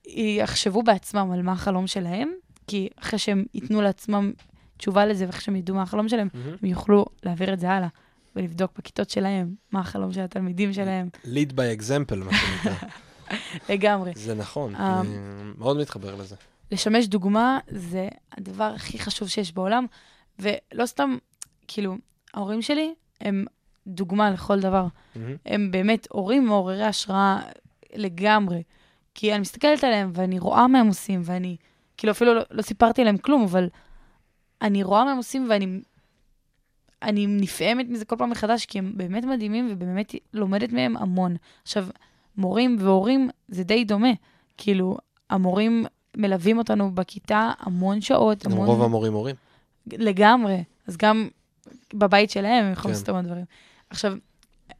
[0.05, 2.31] שיחשבו בעצמם על מה החלום שלהם,
[2.67, 4.31] כי אחרי שהם ייתנו לעצמם
[4.77, 6.55] תשובה לזה, ואחרי שהם ידעו מה החלום שלהם, מהמם.
[6.61, 7.87] הם יוכלו להעביר את זה הלאה,
[8.35, 12.87] ולבדוק בכיתות שלהם מה החלום של התלמידים שלהם, lead by example, מה שנקרא.
[13.69, 14.11] לגמרי.
[14.15, 15.17] זה נכון, אה, אני
[15.57, 16.35] מאוד מתחבר לזה.
[16.71, 19.85] לשמש דוגמה זה הדבר הכי חשוב שיש בעולם,
[20.39, 21.17] ולא סתם,
[21.67, 21.97] כאילו,
[22.33, 23.45] ההורים שלי הם
[23.87, 24.87] דוגמה לכל דבר.
[25.45, 27.41] הם באמת הורים מעוררי השראה
[27.95, 28.63] לגמרי.
[29.15, 31.57] כי אני מסתכלת עליהם ואני רואה מה הם עושים, ואני,
[31.97, 33.69] כאילו אפילו לא, לא סיפרתי להם כלום, אבל
[34.61, 35.81] אני רואה מה הם עושים ואני
[37.05, 41.35] אני נפעמת מזה כל פעם מחדש, כי הם באמת מדהימים ובאמת לומדת מהם המון.
[41.63, 41.87] עכשיו,
[42.37, 44.11] מורים והורים זה די דומה.
[44.57, 44.97] כאילו,
[45.29, 45.85] המורים
[46.17, 48.67] מלווים אותנו בכיתה המון שעות, המון...
[48.67, 49.35] רוב המורים מורים.
[49.87, 50.63] לגמרי.
[50.87, 51.27] אז גם
[51.93, 52.89] בבית שלהם הם יכולים כן.
[52.89, 53.45] לעשות המון דברים.
[53.89, 54.13] עכשיו,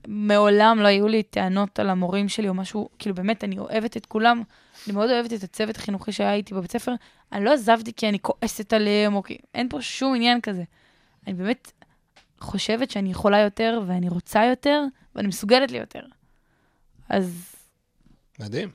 [0.08, 4.06] מעולם לא היו לי טענות על המורים שלי או משהו, כאילו באמת, אני אוהבת את
[4.06, 4.44] כולם,
[4.88, 6.94] אני מאוד אוהבת את הצוות החינוכי שהיה איתי בבית ספר.
[7.32, 9.38] אני לא עזבתי כי אני כועסת עליהם, או כי...
[9.54, 10.64] אין פה שום עניין כזה.
[11.28, 11.72] אני באמת
[12.46, 14.84] חושבת שאני יכולה יותר, ואני רוצה יותר,
[15.16, 16.02] ואני מסוגלת לי יותר.
[17.10, 17.56] אז
[18.40, 18.70] מדהים.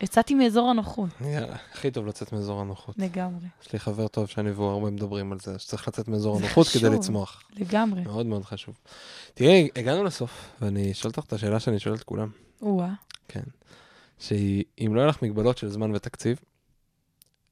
[0.00, 2.98] יצאתי מאזור הנוחות, יאללה, הכי טוב לצאת מאזור הנוחות.
[2.98, 3.46] לגמרי.
[3.62, 6.88] יש לי חבר טוב שאני והוא הרבה מדברים על זה, שצריך לצאת מאזור הנוחות כדי.
[6.90, 7.42] לצמוח.
[7.56, 8.02] לגמרי.
[8.02, 8.78] מאוד מאוד חשוב.
[9.34, 12.30] תראי, הגענו לסוף, ואני אשאל אותך את השאלה שאני שואל את כולם.
[12.62, 12.92] או-אה.
[13.28, 13.42] כן.
[14.18, 16.38] שהיא, אם לא יהיה לך מגבלות של זמן ותקציב,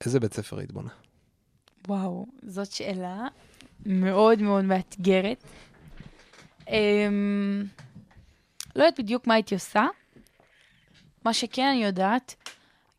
[0.04, 0.90] איזה בית ספר היית בונה?
[1.88, 3.26] וואו, זאת שאלה
[3.86, 5.44] מאוד מאוד מאתגרת.
[6.68, 7.64] אמ,
[8.76, 9.86] לא יודעת בדיוק מה הייתי עושה.
[11.24, 12.34] מה שכן אני יודעת,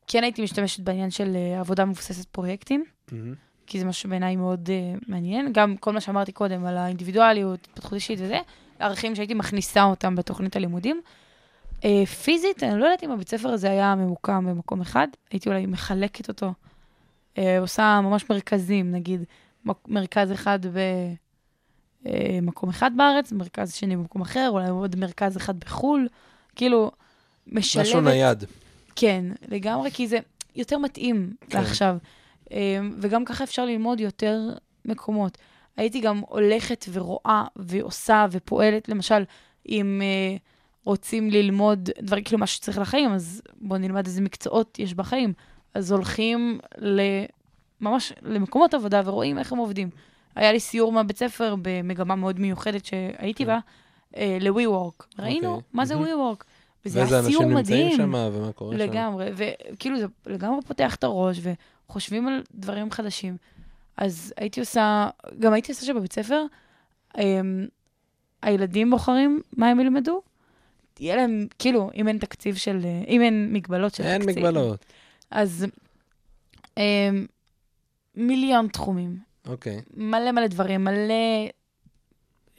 [0.07, 2.83] כן הייתי משתמשת בעניין של אה, עבודה מבוססת פרויקטים,
[3.67, 5.53] כי זה משהו שבעיניי מאוד uh, מעניין.
[5.53, 8.39] גם כל מה שאמרתי קודם על האינדיבידואליות, התפתחות אישית וזה,
[8.79, 11.01] ערכים שהייתי מכניסה אותם בתוכנית הלימודים.
[11.79, 11.85] Uh,
[12.23, 16.27] פיזית, אני לא יודעת אם הבית ספר הזה היה ממוקם במקום אחד, הייתי אולי מחלקת
[16.27, 16.53] אותו,
[17.35, 19.23] uh, עושה ממש מרכזים, נגיד,
[19.87, 20.59] מרכז אחד
[22.03, 26.07] במקום אחד בארץ, מרכז שני במקום אחר, אולי עוד מרכז אחד בחו"ל,
[26.55, 26.91] כאילו,
[27.47, 27.85] משלבת...
[27.85, 28.43] משהו נייד.
[28.95, 30.17] כן, לגמרי, כי זה
[30.55, 31.57] יותר מתאים כן.
[31.57, 31.97] לעכשיו.
[32.51, 32.57] אמ,
[32.97, 34.39] וגם ככה אפשר ללמוד יותר
[34.85, 35.37] מקומות.
[35.77, 39.23] הייתי גם הולכת ורואה ועושה ופועלת, למשל,
[39.69, 40.37] אם אה,
[40.83, 45.33] רוצים ללמוד דברים, כאילו מה שצריך לחיים, אז בואו נלמד איזה מקצועות יש בחיים.
[45.73, 47.01] אז הולכים ל...
[47.89, 49.89] ממש למקומות עבודה ורואים איך הם עובדים.
[50.35, 53.45] היה לי סיור מהבית ספר במגמה מאוד מיוחדת שהייתי כן.
[53.45, 53.59] בה,
[54.17, 55.05] אה, ל-WeWork.
[55.19, 55.69] ראינו אוקיי.
[55.73, 55.95] מה זה.
[55.95, 56.43] WeWork.
[56.85, 57.97] וזה ואיזה היה סיור אנשים נמצאים מדהים.
[57.97, 58.83] שם ומה קורה שם.
[58.83, 61.39] לגמרי, וכאילו זה לגמרי פותח את הראש,
[61.89, 63.37] וחושבים על דברים חדשים.
[63.97, 65.09] אז הייתי עושה,
[65.39, 66.43] גם הייתי עושה שבבית ספר,
[67.15, 67.67] הם,
[68.41, 70.21] הילדים בוחרים מה הם ילמדו,
[70.99, 74.37] יהיה להם, כאילו, אם אין תקציב של, אה, אם אין מגבלות של אין תקציב.
[74.37, 74.85] מגבלות.
[75.31, 75.65] אז
[76.77, 77.25] הם,
[78.15, 79.81] מיליון תחומים, אוקיי.
[79.93, 81.49] מלא מלא דברים, מלא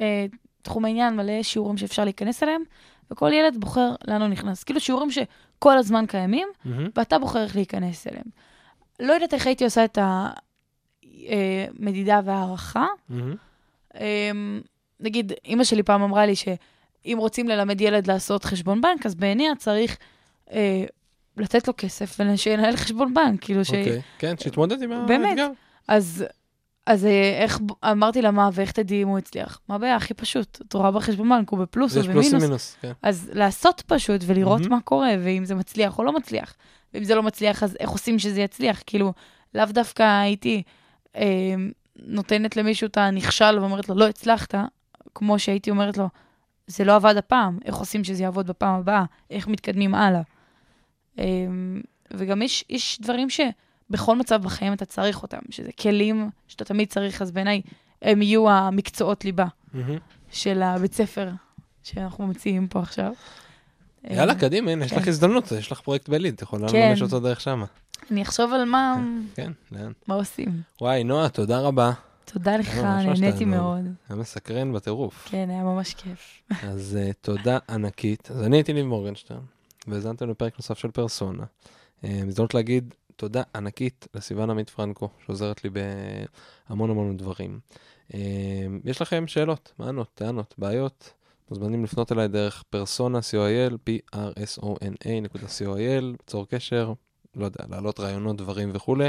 [0.00, 0.26] אה,
[0.62, 2.62] תחום העניין, מלא שיעורים שאפשר להיכנס אליהם,
[3.10, 4.64] וכל ילד בוחר לאן הוא נכנס.
[4.64, 6.88] כאילו שיעורים שכל הזמן קיימים, מהמם.
[6.96, 8.26] ואתה בוחר איך להיכנס אליהם.
[9.00, 9.98] לא יודעת איך הייתי עושה את
[11.78, 12.86] המדידה והערכה.
[13.08, 13.34] מהמם.
[14.00, 14.60] אמ,
[15.00, 19.54] נגיד, אימא שלי פעם אמרה לי שאם רוצים ללמד ילד לעשות חשבון בנק, אז בעיניה
[19.54, 19.96] צריך
[20.52, 20.84] אה,
[21.36, 23.44] לתת לו כסף ושינהל חשבון בנק.
[23.44, 23.68] כאילו ש...
[23.68, 24.02] אוקיי.
[24.18, 25.28] כן, שיתמודד עם באמת.
[25.28, 25.48] האתגר.
[25.88, 26.24] אז,
[26.86, 29.60] אז אה, איך, אמרתי לה, מה, ואיך תדעי אם הוא הצליח?
[29.68, 29.96] מה הבעיה?
[29.96, 30.58] הכי פשוט.
[30.68, 32.42] את רואה בחשבון בנק, הוא בפלוס או יש פלוס במינוס.
[32.42, 32.92] ומינוס, כן.
[33.02, 34.72] אז לעשות פשוט ולראות מהמם.
[34.72, 36.54] מה קורה, ואם זה מצליח או לא מצליח.
[36.94, 38.82] ואם זה לא מצליח, אז איך עושים שזה יצליח?
[38.86, 39.12] כאילו,
[39.54, 40.62] לאו דווקא הייתי
[41.16, 41.54] אה,
[41.96, 44.54] נותנת למישהו את הנכשל ואומרת לו, לא הצלחת,
[45.14, 46.08] כמו שהייתי אומרת לו,
[46.66, 50.20] זה לא עבד הפעם, איך עושים שזה יעבוד בפעם הבאה, איך מתקדמים הלאה.
[51.18, 51.24] אה,
[52.10, 57.22] וגם יש, יש דברים שבכל מצב בחיים אתה צריך אותם, שזה כלים שאתה תמיד צריך,
[57.22, 57.62] אז בעיניי
[58.02, 59.98] הם יהיו המקצועות ליבה מהמם.
[60.30, 61.28] של הבית ספר
[61.82, 63.12] שאנחנו מציעים פה עכשיו.
[64.10, 65.00] יאללה, אה, קדימה, הנה, יש כן.
[65.00, 66.86] לך הזדמנות, יש לך פרויקט בליד, את יכולה כן.
[66.88, 67.64] לממש אותו דרך שמה.
[68.10, 68.96] אני אחשוב על מה,
[69.34, 69.92] כן, לאן?
[70.06, 70.60] מה עושים.
[70.80, 71.92] וואי, נועה, תודה רבה.
[72.24, 73.44] תודה לך, ממש נהניתי.
[73.44, 73.84] מאוד.
[74.08, 75.28] היה מסקרן בטירוף.
[75.30, 76.42] כן, היה ממש כיף.
[76.62, 78.30] אז uh, תודה ענקית.
[78.30, 79.38] אז אני הייתי ניב מורגנשטרן,
[79.86, 81.44] והאזנתם לפרק נוסף של פרסונה.
[82.02, 87.60] Uh, הזדמנות להגיד תודה ענקית לסיוון עמית פרנקו, שעוזרת לי בהמון המון דברים.
[88.10, 88.14] Uh,
[88.84, 91.12] יש לכם שאלות, מענות, טענות, בעיות?
[91.50, 96.92] מוזמנים לפנות אליי דרך פרסונה co.il, p-r-s-o-n-a.co.il, ליצור קשר,
[97.36, 99.08] לא יודע, להעלות רעיונות, דברים וכולי.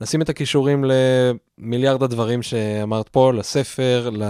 [0.00, 4.22] נשים את הכישורים למיליארד הדברים שאמרת פה, לספר, ל...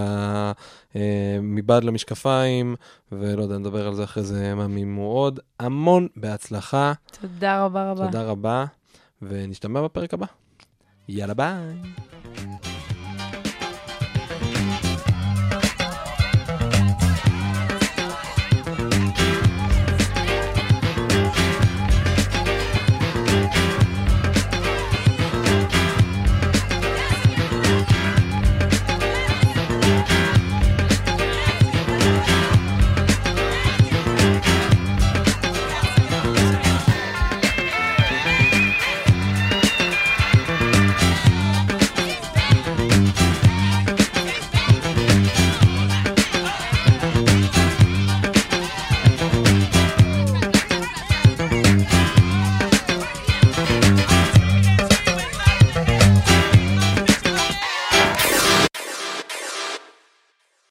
[0.95, 2.75] אה, מבעד למשקפיים,
[3.11, 4.67] ולא יודע, נדבר על זה אחרי זה מה
[4.97, 5.39] עוד.
[5.59, 8.05] המון בהצלחה, תודה רבה רבה.
[8.05, 8.65] תודה רבה,
[9.21, 10.25] ונשתמע בפרק הבא.
[11.07, 11.75] יאללה ביי.